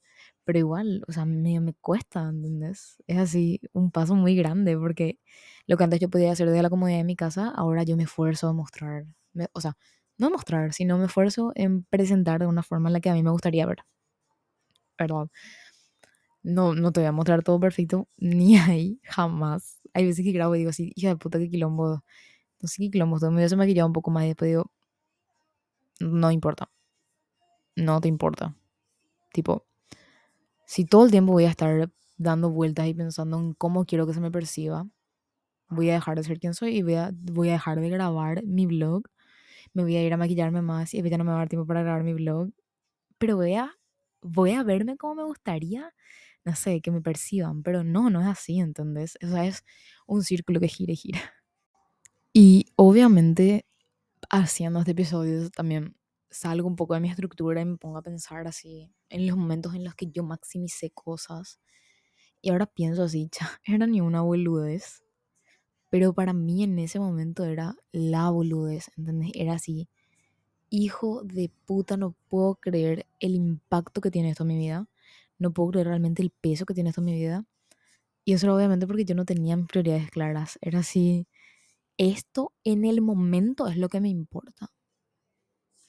Pero 0.45 0.59
igual, 0.59 1.03
o 1.07 1.13
sea, 1.13 1.25
me, 1.25 1.59
me 1.61 1.73
cuesta, 1.75 2.29
¿entendés? 2.29 3.03
Es 3.07 3.17
así 3.19 3.61
un 3.73 3.91
paso 3.91 4.15
muy 4.15 4.35
grande 4.35 4.77
porque 4.77 5.19
lo 5.67 5.77
que 5.77 5.83
antes 5.85 5.99
yo 6.01 6.09
podía 6.09 6.31
hacer 6.33 6.49
desde 6.49 6.63
la 6.63 6.69
comodidad 6.71 6.97
de 6.99 7.03
mi 7.05 7.15
casa, 7.17 7.49
ahora 7.49 7.83
yo 7.83 7.97
me 7.97 8.03
esfuerzo 8.05 8.47
a 8.49 8.53
mostrar 8.53 9.05
o 9.53 9.61
sea, 9.61 9.77
no 10.17 10.29
mostrar, 10.31 10.73
sino 10.73 10.97
me 10.97 11.05
esfuerzo 11.07 11.53
en 11.55 11.83
presentar 11.85 12.39
de 12.41 12.47
una 12.47 12.63
forma 12.63 12.89
en 12.89 12.93
la 12.93 13.01
que 13.01 13.09
a 13.11 13.13
mí 13.15 13.23
me 13.23 13.31
gustaría 13.31 13.65
ver. 13.67 13.79
Perdón. 14.97 15.29
No, 16.43 16.75
no 16.75 16.91
te 16.91 16.99
voy 16.99 17.07
a 17.07 17.11
mostrar 17.11 17.43
todo 17.43 17.59
perfecto, 17.59 18.07
ni 18.17 18.57
ahí, 18.57 18.99
jamás. 19.03 19.79
Hay 19.93 20.05
veces 20.05 20.25
que 20.25 20.31
grabo 20.31 20.55
y 20.55 20.59
digo 20.59 20.71
así, 20.71 20.91
hija 20.95 21.09
de 21.09 21.17
puta, 21.17 21.39
qué 21.39 21.49
quilombo. 21.49 22.03
No 22.61 22.67
sé 22.67 22.83
qué 22.83 22.91
quilombo, 22.91 23.19
todo 23.19 23.31
me 23.31 23.37
hubiese 23.37 23.55
maquillado 23.57 23.87
un 23.87 23.93
poco 23.93 24.11
más 24.11 24.25
y 24.25 24.27
después 24.29 24.49
digo, 24.49 24.71
no 25.99 26.29
importa. 26.31 26.69
No 27.75 28.01
te 28.01 28.07
importa. 28.07 28.55
Tipo, 29.33 29.65
si 30.65 30.85
todo 30.85 31.05
el 31.05 31.11
tiempo 31.11 31.33
voy 31.33 31.45
a 31.45 31.49
estar 31.49 31.89
dando 32.17 32.49
vueltas 32.49 32.87
y 32.87 32.93
pensando 32.93 33.39
en 33.39 33.53
cómo 33.53 33.85
quiero 33.85 34.07
que 34.07 34.13
se 34.13 34.21
me 34.21 34.31
perciba, 34.31 34.87
voy 35.69 35.89
a 35.91 35.95
dejar 35.95 36.17
de 36.17 36.23
ser 36.23 36.39
quien 36.39 36.53
soy 36.53 36.77
y 36.77 36.83
voy 36.83 36.95
a, 36.95 37.11
voy 37.13 37.49
a 37.49 37.53
dejar 37.53 37.81
de 37.81 37.89
grabar 37.89 38.43
mi 38.45 38.65
blog 38.67 39.03
me 39.73 39.83
voy 39.83 39.95
a 39.97 40.03
ir 40.03 40.13
a 40.13 40.17
maquillarme 40.17 40.61
más 40.61 40.93
y 40.93 41.01
ya 41.09 41.17
no 41.17 41.23
me 41.23 41.31
va 41.31 41.37
a 41.37 41.39
dar 41.41 41.49
tiempo 41.49 41.67
para 41.67 41.83
grabar 41.83 42.03
mi 42.03 42.13
blog. 42.13 42.51
Pero 43.19 43.37
voy 43.37 43.55
voy 44.23 44.51
a 44.53 44.63
verme 44.63 44.97
como 44.97 45.15
me 45.15 45.23
gustaría, 45.25 45.93
no 46.45 46.55
sé, 46.55 46.81
que 46.81 46.91
me 46.91 47.01
perciban, 47.01 47.63
pero 47.63 47.83
no, 47.83 48.09
no 48.09 48.21
es 48.21 48.27
así, 48.27 48.59
¿entendés? 48.59 49.17
O 49.23 49.27
sea, 49.27 49.45
es 49.45 49.63
un 50.07 50.23
círculo 50.23 50.59
que 50.59 50.67
gira 50.69 50.93
y 50.93 50.97
gira. 50.97 51.21
Y 52.33 52.65
obviamente, 52.75 53.65
haciendo 54.29 54.79
este 54.79 54.91
episodio 54.93 55.49
también 55.51 55.95
salgo 56.31 56.67
un 56.67 56.75
poco 56.75 56.95
de 56.95 57.01
mi 57.01 57.09
estructura 57.09 57.61
y 57.61 57.65
me 57.65 57.77
pongo 57.77 57.97
a 57.99 58.03
pensar 58.03 58.47
así 58.47 58.91
en 59.09 59.27
los 59.27 59.37
momentos 59.37 59.75
en 59.75 59.83
los 59.85 59.95
que 59.95 60.07
yo 60.11 60.23
maximicé 60.23 60.91
cosas. 60.91 61.59
Y 62.41 62.51
ahora 62.51 62.67
pienso 62.67 63.03
así, 63.03 63.29
ya, 63.39 63.49
era 63.65 63.87
ni 63.87 64.01
una 64.01 64.21
boludez. 64.21 65.03
Pero 65.89 66.13
para 66.13 66.33
mí 66.33 66.63
en 66.63 66.79
ese 66.79 66.99
momento 66.99 67.45
era 67.45 67.75
la 67.91 68.29
boludez, 68.29 68.91
¿entendés? 68.97 69.31
Era 69.35 69.53
así, 69.55 69.89
hijo 70.73 71.21
de 71.23 71.51
puta, 71.65 71.97
no 71.97 72.15
puedo 72.29 72.55
creer 72.55 73.05
el 73.19 73.35
impacto 73.35 74.01
que 74.01 74.09
tiene 74.09 74.31
esto 74.31 74.43
en 74.43 74.47
mi 74.47 74.57
vida. 74.57 74.87
No 75.37 75.53
puedo 75.53 75.69
creer 75.69 75.87
realmente 75.87 76.23
el 76.23 76.31
peso 76.31 76.65
que 76.65 76.73
tiene 76.73 76.89
esto 76.89 77.01
en 77.01 77.05
mi 77.05 77.13
vida. 77.13 77.45
Y 78.25 78.33
eso 78.33 78.47
era 78.47 78.55
obviamente 78.55 78.87
porque 78.87 79.05
yo 79.05 79.13
no 79.13 79.25
tenía 79.25 79.55
mis 79.55 79.67
prioridades 79.67 80.09
claras. 80.09 80.57
Era 80.61 80.79
así, 80.79 81.27
esto 81.97 82.53
en 82.63 82.85
el 82.85 83.01
momento 83.01 83.67
es 83.67 83.77
lo 83.77 83.87
que 83.87 84.01
me 84.01 84.09
importa. 84.09 84.71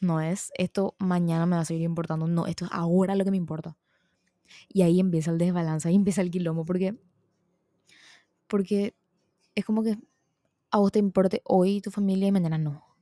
No 0.00 0.20
es 0.20 0.52
esto 0.58 0.94
mañana 0.98 1.46
me 1.46 1.56
va 1.56 1.62
a 1.62 1.64
seguir 1.64 1.84
importando. 1.84 2.26
No, 2.26 2.46
esto 2.46 2.66
es 2.66 2.70
ahora 2.72 3.14
lo 3.16 3.24
que 3.24 3.30
me 3.30 3.38
importa. 3.38 3.78
Y 4.68 4.82
ahí 4.82 5.00
empieza 5.00 5.30
el 5.30 5.38
desbalance, 5.38 5.88
ahí 5.88 5.94
empieza 5.94 6.20
el 6.20 6.30
quilombo, 6.30 6.66
porque, 6.66 6.94
porque 8.48 8.94
es 9.54 9.64
como 9.64 9.82
que 9.82 9.96
a 10.70 10.78
vos 10.78 10.92
te 10.92 10.98
importe 10.98 11.40
hoy 11.44 11.80
tu 11.80 11.90
familia 11.90 12.28
y 12.28 12.32
mañana 12.32 12.58
no. 12.58 12.93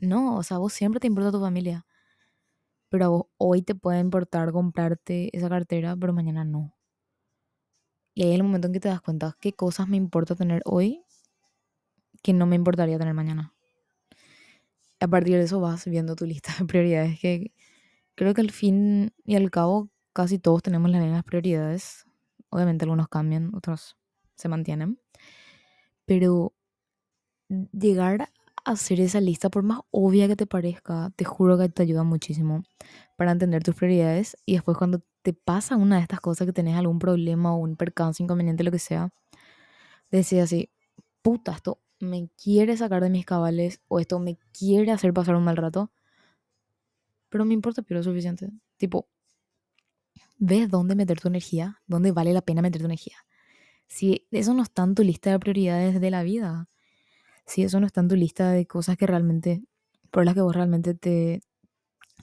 No, 0.00 0.36
o 0.36 0.42
sea, 0.42 0.58
vos 0.58 0.72
siempre 0.72 0.98
te 1.00 1.06
importa 1.06 1.30
tu 1.30 1.38
familia. 1.40 1.86
Pero 2.88 3.04
a 3.04 3.08
vos 3.08 3.26
hoy 3.36 3.62
te 3.62 3.74
puede 3.74 3.98
importar 3.98 4.52
comprarte 4.52 5.36
esa 5.36 5.48
cartera, 5.48 5.96
pero 5.96 6.12
mañana 6.12 6.44
no. 6.44 6.76
Y 8.14 8.22
ahí 8.22 8.28
es 8.30 8.36
el 8.36 8.44
momento 8.44 8.68
en 8.68 8.72
que 8.72 8.78
te 8.78 8.88
das 8.88 9.00
cuenta 9.00 9.36
qué 9.40 9.52
cosas 9.52 9.88
me 9.88 9.96
importa 9.96 10.36
tener 10.36 10.62
hoy 10.64 11.02
que 12.22 12.32
no 12.32 12.46
me 12.46 12.56
importaría 12.56 12.98
tener 12.98 13.14
mañana. 13.14 13.52
A 15.00 15.08
partir 15.08 15.36
de 15.36 15.44
eso 15.44 15.60
vas 15.60 15.84
viendo 15.86 16.14
tu 16.16 16.26
lista 16.26 16.52
de 16.58 16.64
prioridades 16.66 17.18
que 17.20 17.52
creo 18.14 18.34
que 18.34 18.40
al 18.42 18.50
fin 18.50 19.12
y 19.24 19.36
al 19.36 19.50
cabo 19.50 19.90
casi 20.12 20.38
todos 20.38 20.62
tenemos 20.62 20.90
las 20.90 21.02
mismas 21.02 21.24
prioridades. 21.24 22.04
Obviamente 22.50 22.84
algunos 22.84 23.08
cambian, 23.08 23.54
otros 23.54 23.96
se 24.36 24.48
mantienen. 24.48 24.98
Pero 26.06 26.52
llegar 27.72 28.30
hacer 28.64 29.00
esa 29.00 29.20
lista, 29.20 29.48
por 29.50 29.62
más 29.62 29.80
obvia 29.90 30.28
que 30.28 30.36
te 30.36 30.46
parezca, 30.46 31.12
te 31.16 31.24
juro 31.24 31.58
que 31.58 31.68
te 31.68 31.82
ayuda 31.82 32.02
muchísimo 32.02 32.62
para 33.16 33.32
entender 33.32 33.62
tus 33.62 33.74
prioridades. 33.74 34.36
Y 34.46 34.54
después 34.54 34.76
cuando 34.76 35.02
te 35.22 35.32
pasa 35.32 35.76
una 35.76 35.96
de 35.96 36.02
estas 36.02 36.20
cosas 36.20 36.46
que 36.46 36.52
tenés 36.52 36.76
algún 36.76 36.98
problema 36.98 37.54
o 37.54 37.58
un 37.58 37.76
percance, 37.76 38.22
inconveniente, 38.22 38.64
lo 38.64 38.70
que 38.70 38.78
sea, 38.78 39.12
decís 40.10 40.40
así, 40.40 40.70
puta, 41.22 41.52
esto 41.52 41.80
me 42.00 42.28
quiere 42.42 42.76
sacar 42.76 43.02
de 43.02 43.10
mis 43.10 43.26
cabales 43.26 43.80
o 43.88 44.00
esto 44.00 44.18
me 44.18 44.38
quiere 44.52 44.92
hacer 44.92 45.12
pasar 45.12 45.36
un 45.36 45.44
mal 45.44 45.56
rato, 45.56 45.90
pero 47.28 47.44
me 47.44 47.54
importa, 47.54 47.82
pero 47.82 48.00
es 48.00 48.06
suficiente. 48.06 48.50
Tipo, 48.76 49.08
ves 50.38 50.70
dónde 50.70 50.94
meter 50.94 51.20
tu 51.20 51.28
energía, 51.28 51.80
dónde 51.86 52.12
vale 52.12 52.32
la 52.32 52.42
pena 52.42 52.62
meter 52.62 52.80
tu 52.80 52.86
energía 52.86 53.16
si 53.90 54.28
eso 54.30 54.54
no 54.54 54.62
está 54.62 54.84
en 54.84 54.94
tu 54.94 55.02
lista 55.02 55.30
de 55.30 55.38
prioridades 55.40 56.00
de 56.00 56.10
la 56.10 56.22
vida, 56.22 56.68
si 57.50 57.64
eso 57.64 57.80
no 57.80 57.86
está 57.86 58.00
en 58.00 58.08
tu 58.08 58.16
lista 58.16 58.50
de 58.50 58.66
cosas 58.66 58.96
que 58.96 59.06
realmente, 59.06 59.62
por 60.10 60.24
las 60.24 60.34
que 60.34 60.40
vos 60.40 60.54
realmente 60.54 60.94
te 60.94 61.42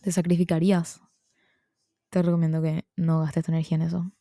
te 0.01 0.11
sacrificarías. 0.11 1.01
Te 2.09 2.21
recomiendo 2.21 2.61
que 2.61 2.85
no 2.95 3.19
gastes 3.19 3.43
tu 3.45 3.51
energía 3.51 3.75
en 3.75 3.81
eso. 3.81 4.11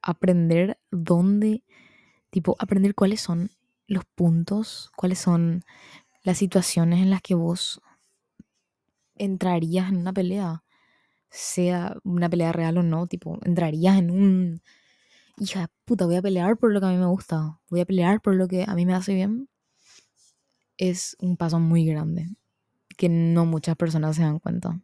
Aprender 0.00 0.78
dónde, 0.90 1.62
tipo, 2.30 2.56
aprender 2.58 2.94
cuáles 2.94 3.20
son 3.20 3.50
los 3.86 4.04
puntos, 4.14 4.90
cuáles 4.96 5.18
son 5.18 5.64
las 6.22 6.38
situaciones 6.38 7.00
en 7.00 7.10
las 7.10 7.20
que 7.20 7.34
vos 7.34 7.82
entrarías 9.16 9.90
en 9.90 9.98
una 9.98 10.14
pelea, 10.14 10.64
sea 11.28 11.96
una 12.02 12.30
pelea 12.30 12.52
real 12.52 12.78
o 12.78 12.82
no, 12.82 13.06
tipo, 13.06 13.38
entrarías 13.44 13.98
en 13.98 14.10
un, 14.10 14.62
hija 15.36 15.60
de 15.60 15.68
puta, 15.84 16.06
voy 16.06 16.16
a 16.16 16.22
pelear 16.22 16.56
por 16.56 16.72
lo 16.72 16.80
que 16.80 16.86
a 16.86 16.90
mí 16.90 16.96
me 16.96 17.06
gusta, 17.06 17.60
voy 17.68 17.80
a 17.80 17.84
pelear 17.84 18.22
por 18.22 18.34
lo 18.34 18.48
que 18.48 18.64
a 18.66 18.74
mí 18.74 18.86
me 18.86 18.94
hace 18.94 19.12
bien, 19.12 19.49
es 20.80 21.16
un 21.20 21.36
paso 21.36 21.60
muy 21.60 21.86
grande 21.86 22.28
que 22.98 23.08
no 23.10 23.46
muchas 23.46 23.76
personas 23.76 24.16
se 24.16 24.22
dan 24.22 24.40
cuenta. 24.40 24.80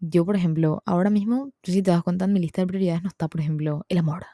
Yo, 0.00 0.24
por 0.24 0.36
ejemplo, 0.36 0.82
ahora 0.86 1.10
mismo, 1.10 1.52
si 1.62 1.82
te 1.82 1.90
das 1.90 2.02
cuenta, 2.02 2.24
en 2.24 2.32
mi 2.32 2.40
lista 2.40 2.62
de 2.62 2.66
prioridades 2.66 3.02
no 3.02 3.08
está, 3.10 3.28
por 3.28 3.40
ejemplo, 3.42 3.84
el 3.90 3.98
amor. 3.98 4.24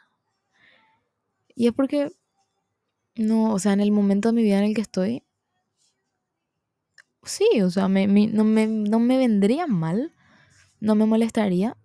Y 1.55 1.67
es 1.67 1.73
porque, 1.73 2.11
no, 3.17 3.53
o 3.55 3.59
sea, 3.59 3.73
en 3.73 3.81
el 3.81 3.91
momento 3.93 4.29
de 4.29 4.35
mi 4.35 4.43
vida 4.43 4.59
en 4.59 4.65
el 4.65 4.75
que 4.75 4.81
estoy, 4.83 5.25
sí, 7.25 7.61
o 7.63 7.71
sea, 7.71 7.89
me, 7.89 8.07
no, 8.07 8.45
me, 8.45 8.67
no 8.67 9.01
me 9.01 9.19
vendría 9.19 9.67
mal, 9.67 10.13
no 10.81 10.95
me 10.97 11.07
molestaría. 11.07 11.77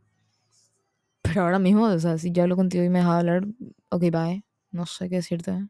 Pero 1.21 1.41
ahora 1.43 1.59
mismo, 1.59 1.83
o 1.85 1.99
sea, 1.99 2.17
si 2.17 2.31
yo 2.31 2.43
hablo 2.43 2.55
contigo 2.55 2.83
y 2.83 2.89
me 2.89 2.99
dejas 2.99 3.19
hablar, 3.19 3.45
ok, 3.89 4.01
bye, 4.11 4.43
no 4.71 4.85
sé 4.85 5.09
qué 5.09 5.17
decirte. 5.17 5.67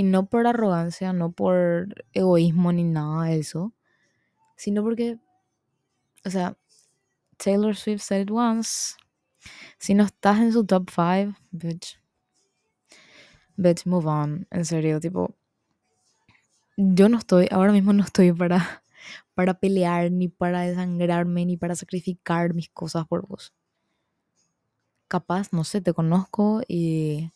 Y 0.00 0.02
no 0.02 0.24
por 0.24 0.46
arrogancia, 0.46 1.12
no 1.12 1.30
por 1.30 2.06
egoísmo 2.14 2.72
ni 2.72 2.84
nada 2.84 3.24
de 3.24 3.38
eso, 3.38 3.74
sino 4.56 4.82
porque, 4.82 5.18
o 6.24 6.30
sea, 6.30 6.56
Taylor 7.36 7.76
Swift 7.76 8.00
said 8.00 8.22
it 8.22 8.30
once. 8.30 8.94
Si 9.76 9.92
no 9.92 10.04
estás 10.04 10.38
en 10.38 10.54
su 10.54 10.64
top 10.64 10.88
5, 10.88 11.38
bitch. 11.50 12.00
Bitch, 13.56 13.84
move 13.84 14.06
on. 14.06 14.46
En 14.50 14.64
serio, 14.64 15.00
tipo. 15.00 15.34
Yo 16.78 17.10
no 17.10 17.18
estoy, 17.18 17.48
ahora 17.50 17.72
mismo 17.72 17.92
no 17.92 18.02
estoy 18.02 18.32
para, 18.32 18.82
para 19.34 19.52
pelear, 19.52 20.10
ni 20.10 20.28
para 20.28 20.62
desangrarme, 20.62 21.44
ni 21.44 21.58
para 21.58 21.76
sacrificar 21.76 22.54
mis 22.54 22.70
cosas 22.70 23.06
por 23.06 23.26
vos. 23.26 23.52
Capaz, 25.08 25.52
no 25.52 25.62
sé, 25.62 25.82
te 25.82 25.92
conozco 25.92 26.62
y. 26.66 27.32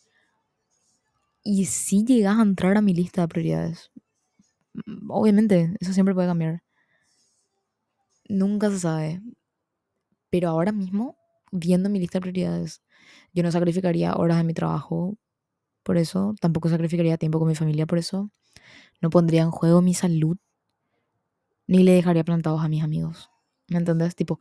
Y 1.45 1.63
si 1.67 2.03
llegas 2.03 2.37
a 2.37 2.41
entrar 2.41 2.75
a 2.75 2.81
mi 2.81 2.93
lista 2.93 3.21
de 3.21 3.29
prioridades. 3.29 3.89
Obviamente, 5.09 5.75
eso 5.79 5.93
siempre 5.93 6.15
puede 6.15 6.27
cambiar. 6.27 6.63
Nunca 8.29 8.69
se 8.69 8.79
sabe. 8.79 9.21
Pero 10.29 10.49
ahora 10.49 10.71
mismo, 10.71 11.17
viendo 11.51 11.89
mi 11.89 11.99
lista 11.99 12.17
de 12.17 12.21
prioridades, 12.21 12.81
yo 13.33 13.43
no 13.43 13.51
sacrificaría 13.51 14.15
horas 14.15 14.37
de 14.37 14.43
mi 14.43 14.53
trabajo 14.53 15.17
por 15.83 15.97
eso, 15.97 16.35
tampoco 16.41 16.69
sacrificaría 16.69 17.17
tiempo 17.17 17.39
con 17.39 17.47
mi 17.49 17.55
familia 17.55 17.87
por 17.87 17.99
eso, 17.99 18.31
no 19.01 19.09
pondría 19.09 19.43
en 19.43 19.51
juego 19.51 19.81
mi 19.81 19.93
salud, 19.93 20.37
ni 21.67 21.83
le 21.83 21.93
dejaría 21.93 22.23
plantados 22.23 22.63
a 22.63 22.67
mis 22.69 22.83
amigos. 22.83 23.29
¿Me 23.67 23.77
entiendes? 23.77 24.15
Tipo, 24.15 24.39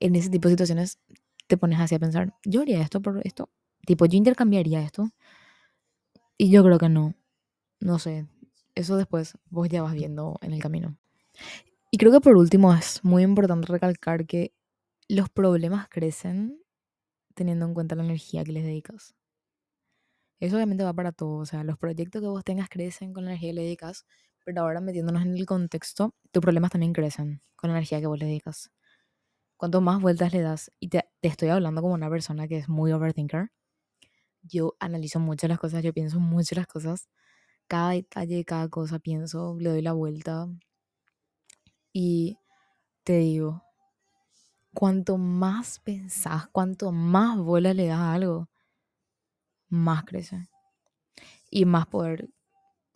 en 0.00 0.16
ese 0.16 0.30
tipo 0.30 0.48
de 0.48 0.54
situaciones 0.54 0.98
te 1.46 1.56
pones 1.56 1.78
así 1.80 1.94
a 1.94 1.98
pensar, 1.98 2.34
yo 2.44 2.62
haría 2.62 2.80
esto 2.80 3.00
por 3.02 3.20
esto. 3.24 3.50
Tipo, 3.86 4.06
yo 4.06 4.16
intercambiaría 4.16 4.82
esto. 4.82 5.10
Y 6.38 6.50
yo 6.50 6.64
creo 6.64 6.78
que 6.78 6.88
no. 6.88 7.14
No 7.80 7.98
sé. 7.98 8.26
Eso 8.74 8.96
después 8.96 9.38
vos 9.50 9.68
ya 9.68 9.82
vas 9.82 9.94
viendo 9.94 10.38
en 10.42 10.52
el 10.52 10.60
camino. 10.60 10.96
Y 11.90 11.98
creo 11.98 12.12
que 12.12 12.20
por 12.20 12.36
último 12.36 12.74
es 12.74 13.04
muy 13.04 13.22
importante 13.22 13.72
recalcar 13.72 14.26
que 14.26 14.52
los 15.08 15.30
problemas 15.30 15.88
crecen 15.88 16.60
teniendo 17.34 17.66
en 17.66 17.74
cuenta 17.74 17.96
la 17.96 18.04
energía 18.04 18.44
que 18.44 18.52
les 18.52 18.64
dedicas. 18.64 19.14
Eso 20.40 20.56
obviamente 20.56 20.84
va 20.84 20.92
para 20.92 21.12
todo, 21.12 21.38
o 21.38 21.46
sea, 21.46 21.64
los 21.64 21.78
proyectos 21.78 22.20
que 22.20 22.28
vos 22.28 22.44
tengas 22.44 22.68
crecen 22.68 23.12
con 23.12 23.24
la 23.24 23.30
energía 23.30 23.50
que 23.50 23.54
le 23.54 23.62
dedicas, 23.62 24.04
pero 24.44 24.60
ahora 24.62 24.80
metiéndonos 24.80 25.22
en 25.22 25.34
el 25.36 25.46
contexto, 25.46 26.14
tus 26.32 26.40
problemas 26.42 26.70
también 26.70 26.92
crecen 26.92 27.40
con 27.56 27.70
la 27.70 27.76
energía 27.78 28.00
que 28.00 28.06
vos 28.06 28.18
le 28.18 28.26
dedicas. 28.26 28.70
Cuanto 29.56 29.80
más 29.80 30.00
vueltas 30.02 30.32
le 30.32 30.42
das, 30.42 30.72
y 30.80 30.88
te, 30.88 31.04
te 31.20 31.28
estoy 31.28 31.48
hablando 31.50 31.82
como 31.82 31.94
una 31.94 32.10
persona 32.10 32.48
que 32.48 32.58
es 32.58 32.68
muy 32.68 32.92
overthinker, 32.92 33.50
yo 34.44 34.76
analizo 34.80 35.20
mucho 35.20 35.48
las 35.48 35.58
cosas, 35.58 35.82
yo 35.82 35.92
pienso 35.92 36.20
mucho 36.20 36.54
las 36.56 36.66
cosas, 36.68 37.08
cada 37.68 37.90
detalle, 37.92 38.44
cada 38.44 38.68
cosa 38.70 38.98
pienso, 39.00 39.56
le 39.60 39.70
doy 39.70 39.82
la 39.82 39.92
vuelta 39.94 40.48
y 41.94 42.36
te 43.04 43.18
digo, 43.18 43.62
cuanto 44.74 45.16
más 45.16 45.78
pensás, 45.78 46.48
cuanto 46.48 46.92
más 46.92 47.38
bola 47.38 47.72
le 47.72 47.86
das 47.86 47.98
a 48.00 48.12
algo, 48.12 48.48
más 49.68 50.04
crece. 50.04 50.48
Y 51.50 51.64
más 51.64 51.86
poder, 51.86 52.28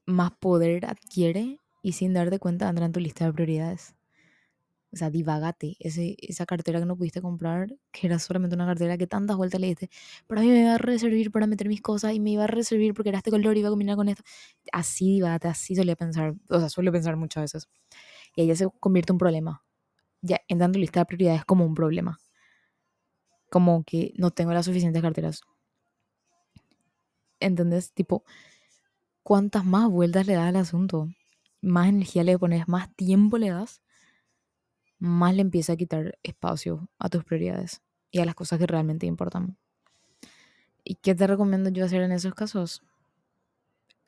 más 0.06 0.32
poder 0.32 0.86
adquiere 0.86 1.60
y 1.82 1.92
sin 1.92 2.14
darte 2.14 2.38
cuenta 2.38 2.68
entra 2.70 2.86
en 2.86 2.92
tu 2.92 3.00
lista 3.00 3.26
de 3.26 3.34
prioridades. 3.34 3.97
O 4.92 4.96
sea, 4.96 5.10
divagate. 5.10 5.76
Ese, 5.80 6.16
esa 6.20 6.46
cartera 6.46 6.80
que 6.80 6.86
no 6.86 6.96
pudiste 6.96 7.20
comprar, 7.22 7.76
que 7.92 8.06
era 8.06 8.18
solamente 8.18 8.56
una 8.56 8.66
cartera 8.66 8.96
que 8.98 9.06
tantas 9.06 9.36
vueltas 9.36 9.60
le 9.60 9.68
diste, 9.68 9.90
para 10.26 10.40
mí 10.40 10.48
me 10.48 10.60
iba 10.62 10.74
a 10.74 10.78
reservir 10.78 11.30
para 11.30 11.46
meter 11.46 11.68
mis 11.68 11.82
cosas 11.82 12.14
y 12.14 12.20
me 12.20 12.30
iba 12.30 12.44
a 12.44 12.46
reservir 12.46 12.94
porque 12.94 13.10
era 13.10 13.18
este 13.18 13.30
color 13.30 13.56
y 13.56 13.60
iba 13.60 13.68
a 13.68 13.72
combinar 13.72 13.96
con 13.96 14.08
esto. 14.08 14.22
Así 14.72 15.12
divagate, 15.14 15.48
así 15.48 15.76
solía 15.76 15.96
pensar. 15.96 16.34
O 16.48 16.58
sea, 16.58 16.68
suelo 16.70 16.92
pensar 16.92 17.16
muchas 17.16 17.42
veces. 17.44 17.68
Y 18.36 18.42
ahí 18.42 18.46
ya 18.48 18.56
se 18.56 18.68
convierte 18.80 19.12
en 19.12 19.14
un 19.16 19.18
problema 19.18 19.62
ya 20.22 20.40
en 20.48 20.72
tu 20.72 20.78
lista 20.78 21.00
de 21.00 21.06
prioridades 21.06 21.44
como 21.44 21.64
un 21.64 21.74
problema. 21.74 22.18
Como 23.50 23.82
que 23.84 24.12
no 24.16 24.30
tengo 24.30 24.52
las 24.52 24.66
suficientes 24.66 25.02
carteras. 25.02 25.40
¿Entendés? 27.40 27.92
Tipo, 27.92 28.24
cuantas 29.22 29.64
más 29.64 29.88
vueltas 29.88 30.26
le 30.26 30.34
das 30.34 30.48
al 30.48 30.56
asunto, 30.56 31.08
más 31.60 31.88
energía 31.88 32.24
le 32.24 32.38
pones, 32.38 32.66
más 32.68 32.94
tiempo 32.96 33.38
le 33.38 33.50
das, 33.50 33.80
más 34.98 35.34
le 35.34 35.42
empieza 35.42 35.74
a 35.74 35.76
quitar 35.76 36.18
espacio 36.22 36.88
a 36.98 37.08
tus 37.08 37.24
prioridades 37.24 37.82
y 38.10 38.20
a 38.20 38.24
las 38.24 38.34
cosas 38.34 38.58
que 38.58 38.66
realmente 38.66 39.06
importan. 39.06 39.56
¿Y 40.84 40.96
qué 40.96 41.14
te 41.14 41.26
recomiendo 41.26 41.70
yo 41.70 41.84
hacer 41.84 42.02
en 42.02 42.12
esos 42.12 42.34
casos? 42.34 42.82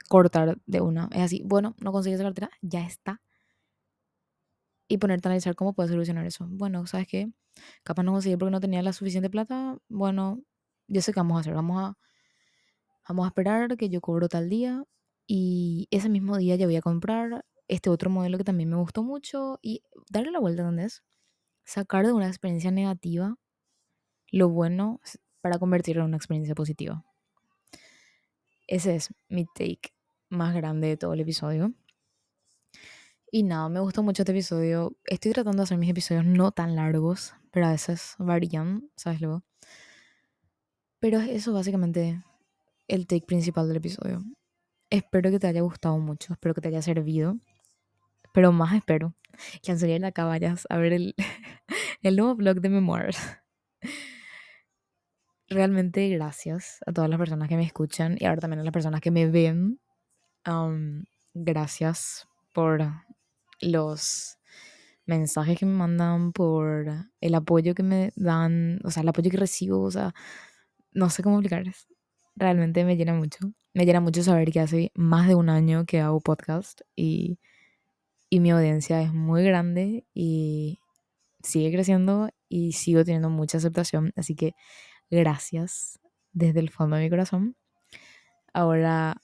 Cortar 0.09 0.59
de 0.67 0.81
una. 0.81 1.09
Es 1.13 1.23
así, 1.23 1.43
bueno, 1.45 1.75
no 1.79 1.93
consigues 1.93 2.19
esa 2.19 2.29
cartera, 2.29 2.51
ya 2.63 2.85
está 2.85 3.21
y 4.91 4.99
ponerte 4.99 5.29
a 5.29 5.31
analizar 5.31 5.55
cómo 5.55 5.73
puedes 5.73 5.91
solucionar 5.93 6.27
eso. 6.27 6.47
Bueno, 6.51 6.85
¿sabes 6.87 7.07
qué? 7.07 7.31
Capaz 7.85 8.03
no 8.03 8.13
conseguí 8.13 8.37
porque 8.37 8.51
no 8.51 8.61
tenía 8.61 8.83
la 8.83 8.93
suficiente 8.93 9.31
plata. 9.31 9.79
Bueno, 9.89 10.43
yo 10.89 11.01
sé 11.01 11.13
qué 11.13 11.21
vamos 11.21 11.37
a 11.37 11.41
hacer. 11.41 11.55
Vamos 11.55 11.81
a, 11.81 11.97
vamos 13.09 13.25
a 13.25 13.29
esperar 13.29 13.77
que 13.77 13.89
yo 13.89 14.01
cobro 14.01 14.29
tal 14.29 14.49
día 14.49 14.85
y 15.27 15.87
ese 15.93 16.09
mismo 16.09 16.37
día 16.39 16.57
ya 16.57 16.67
voy 16.67 16.77
a 16.77 16.83
comprar 16.83 17.45
este 17.71 17.89
otro 17.89 18.11
modelo 18.11 18.37
que 18.37 18.45
también 18.45 18.69
me 18.69 18.77
gustó 18.77 19.05
mucho 19.05 19.61
y 19.63 19.85
darle 20.11 20.33
la 20.33 20.41
vuelta, 20.41 20.63
¿entendés? 20.63 21.05
Sacar 21.65 22.05
de 22.05 22.13
una 22.13 22.27
experiencia 22.27 22.73
negativa 22.73 23.37
lo 24.33 24.49
bueno 24.49 25.01
para 25.41 25.59
convertirlo 25.59 26.03
en 26.03 26.09
una 26.09 26.17
experiencia 26.17 26.57
positiva. 26.57 27.05
Ese 28.67 28.97
es 28.97 29.15
mi 29.29 29.47
take 29.47 29.95
más 30.29 30.53
grande 30.55 30.89
de 30.89 30.97
todo 30.97 31.15
el 31.15 31.21
episodio. 31.21 31.73
Y 33.31 33.45
nada, 33.45 33.69
me 33.69 33.79
gustó 33.79 34.03
mucho 34.03 34.23
este 34.23 34.33
episodio. 34.33 34.97
Estoy 35.05 35.33
tratando 35.33 35.59
de 35.59 35.63
hacer 35.63 35.79
mis 35.79 35.91
episodios 35.91 36.25
no 36.25 36.51
tan 36.51 36.75
largos, 36.75 37.35
pero 37.53 37.67
a 37.67 37.71
veces 37.71 38.17
varían, 38.19 38.91
¿sabes 38.97 39.21
luego? 39.21 39.45
Pero 40.99 41.21
es 41.21 41.29
eso 41.29 41.53
básicamente 41.53 42.21
el 42.89 43.07
take 43.07 43.27
principal 43.27 43.69
del 43.69 43.77
episodio. 43.77 44.25
Espero 44.91 45.31
que 45.31 45.39
te 45.39 45.47
haya 45.47 45.61
gustado 45.61 45.99
mucho, 45.99 46.33
espero 46.33 46.53
que 46.53 46.61
te 46.61 46.69
haya 46.69 46.83
servido. 46.83 47.37
Pero 48.33 48.53
más 48.53 48.75
espero 48.75 49.15
que 49.63 50.07
acá 50.07 50.25
vayas 50.25 50.67
a 50.71 50.77
ver 50.79 50.93
el, 50.93 51.15
el 52.03 52.17
nuevo 52.17 52.35
blog 52.35 52.61
de 52.61 52.69
Memoirs. 52.69 53.19
Realmente 55.49 56.09
gracias 56.11 56.79
a 56.87 56.93
todas 56.93 57.11
las 57.11 57.19
personas 57.19 57.49
que 57.49 57.57
me 57.57 57.65
escuchan 57.65 58.17
y 58.19 58.27
ahora 58.27 58.41
también 58.41 58.61
a 58.61 58.65
las 58.65 58.73
personas 58.73 59.01
que 59.01 59.11
me 59.11 59.27
ven. 59.27 59.81
gracias 61.35 62.29
por 62.55 62.83
los 63.61 64.39
mensajes 65.07 65.59
que 65.59 65.67
me 65.67 65.75
mandan, 65.75 66.33
por 66.33 66.87
el 67.21 67.35
apoyo 67.35 67.75
que 67.75 67.83
me 67.83 68.13
dan, 68.15 68.81
o 68.85 68.91
sea, 68.91 69.03
el 69.03 69.09
apoyo 69.09 69.31
que 69.31 69.37
recibo, 69.37 69.83
o 69.83 69.91
sea, 69.91 70.15
no 70.93 71.11
sé 71.11 71.23
cómo 71.23 71.37
explicarles. 71.37 71.89
Realmente 72.37 72.85
me 72.85 72.97
llena 72.97 73.15
mucho. 73.15 73.53
Me 73.75 73.85
llena 73.87 74.01
mucho 74.01 74.23
saber 74.23 74.51
que 74.53 74.61
hace 74.61 74.93
más 74.95 75.29
de 75.29 75.35
un 75.35 75.49
año 75.49 75.85
que 75.85 76.01
hago 76.01 76.21
podcast 76.21 76.81
y, 76.95 77.39
y 78.31 78.41
mi 78.41 78.53
audiencia 78.53 79.03
es 79.03 79.13
muy 79.13 79.45
grande 79.45 80.07
y 80.15 80.79
sigue 81.43 81.73
creciendo 81.73 82.31
y 82.49 82.73
sigo 82.73 83.05
teniendo 83.05 83.29
mucha 83.29 83.59
aceptación. 83.59 84.13
Así 84.17 84.37
que 84.37 84.55
gracias 85.11 85.99
desde 86.33 86.61
el 86.61 86.71
fondo 86.71 86.97
de 86.97 87.03
mi 87.03 87.11
corazón. 87.11 87.57
Ahora, 88.53 89.21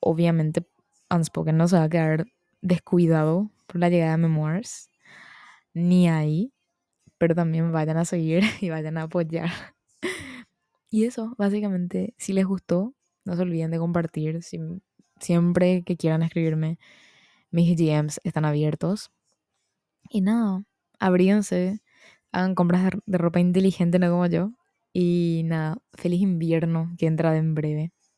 obviamente, 0.00 0.66
Unspoken 1.10 1.56
no 1.56 1.68
se 1.68 1.76
va 1.76 1.84
a 1.84 1.88
quedar 1.88 2.26
descuidado 2.60 3.50
por 3.66 3.80
la 3.80 3.88
llegada 3.88 4.12
de 4.12 4.18
Memoirs. 4.18 4.90
ni 5.74 6.08
ahí, 6.08 6.52
pero 7.18 7.34
también 7.34 7.72
vayan 7.72 7.96
a 7.96 8.04
seguir 8.04 8.42
y 8.60 8.70
vayan 8.70 8.98
a 8.98 9.04
apoyar. 9.04 9.50
Y 10.90 11.06
eso, 11.06 11.34
básicamente, 11.38 12.14
si 12.18 12.34
les 12.34 12.44
gustó, 12.44 12.94
no 13.24 13.36
se 13.36 13.42
olviden 13.42 13.70
de 13.70 13.78
compartir. 13.78 14.40
siempre 15.20 15.82
que 15.84 15.96
quieran 15.96 16.22
escribirme, 16.22 16.78
mis 17.52 17.76
DMs 17.76 18.20
están 18.24 18.44
abiertos. 18.44 19.12
Y 20.10 20.20
nada, 20.22 20.64
abríense, 20.98 21.80
hagan 22.32 22.54
compras 22.54 22.92
de, 23.06 23.18
ropa 23.18 23.40
inteligente, 23.40 23.98
no 23.98 24.10
como 24.10 24.26
yo. 24.26 24.52
Y 24.92 25.42
nada, 25.44 25.78
feliz 25.94 26.20
invierno 26.20 26.94
que 26.98 27.06
entra 27.06 27.36
en 27.36 27.54
breve. 27.54 27.92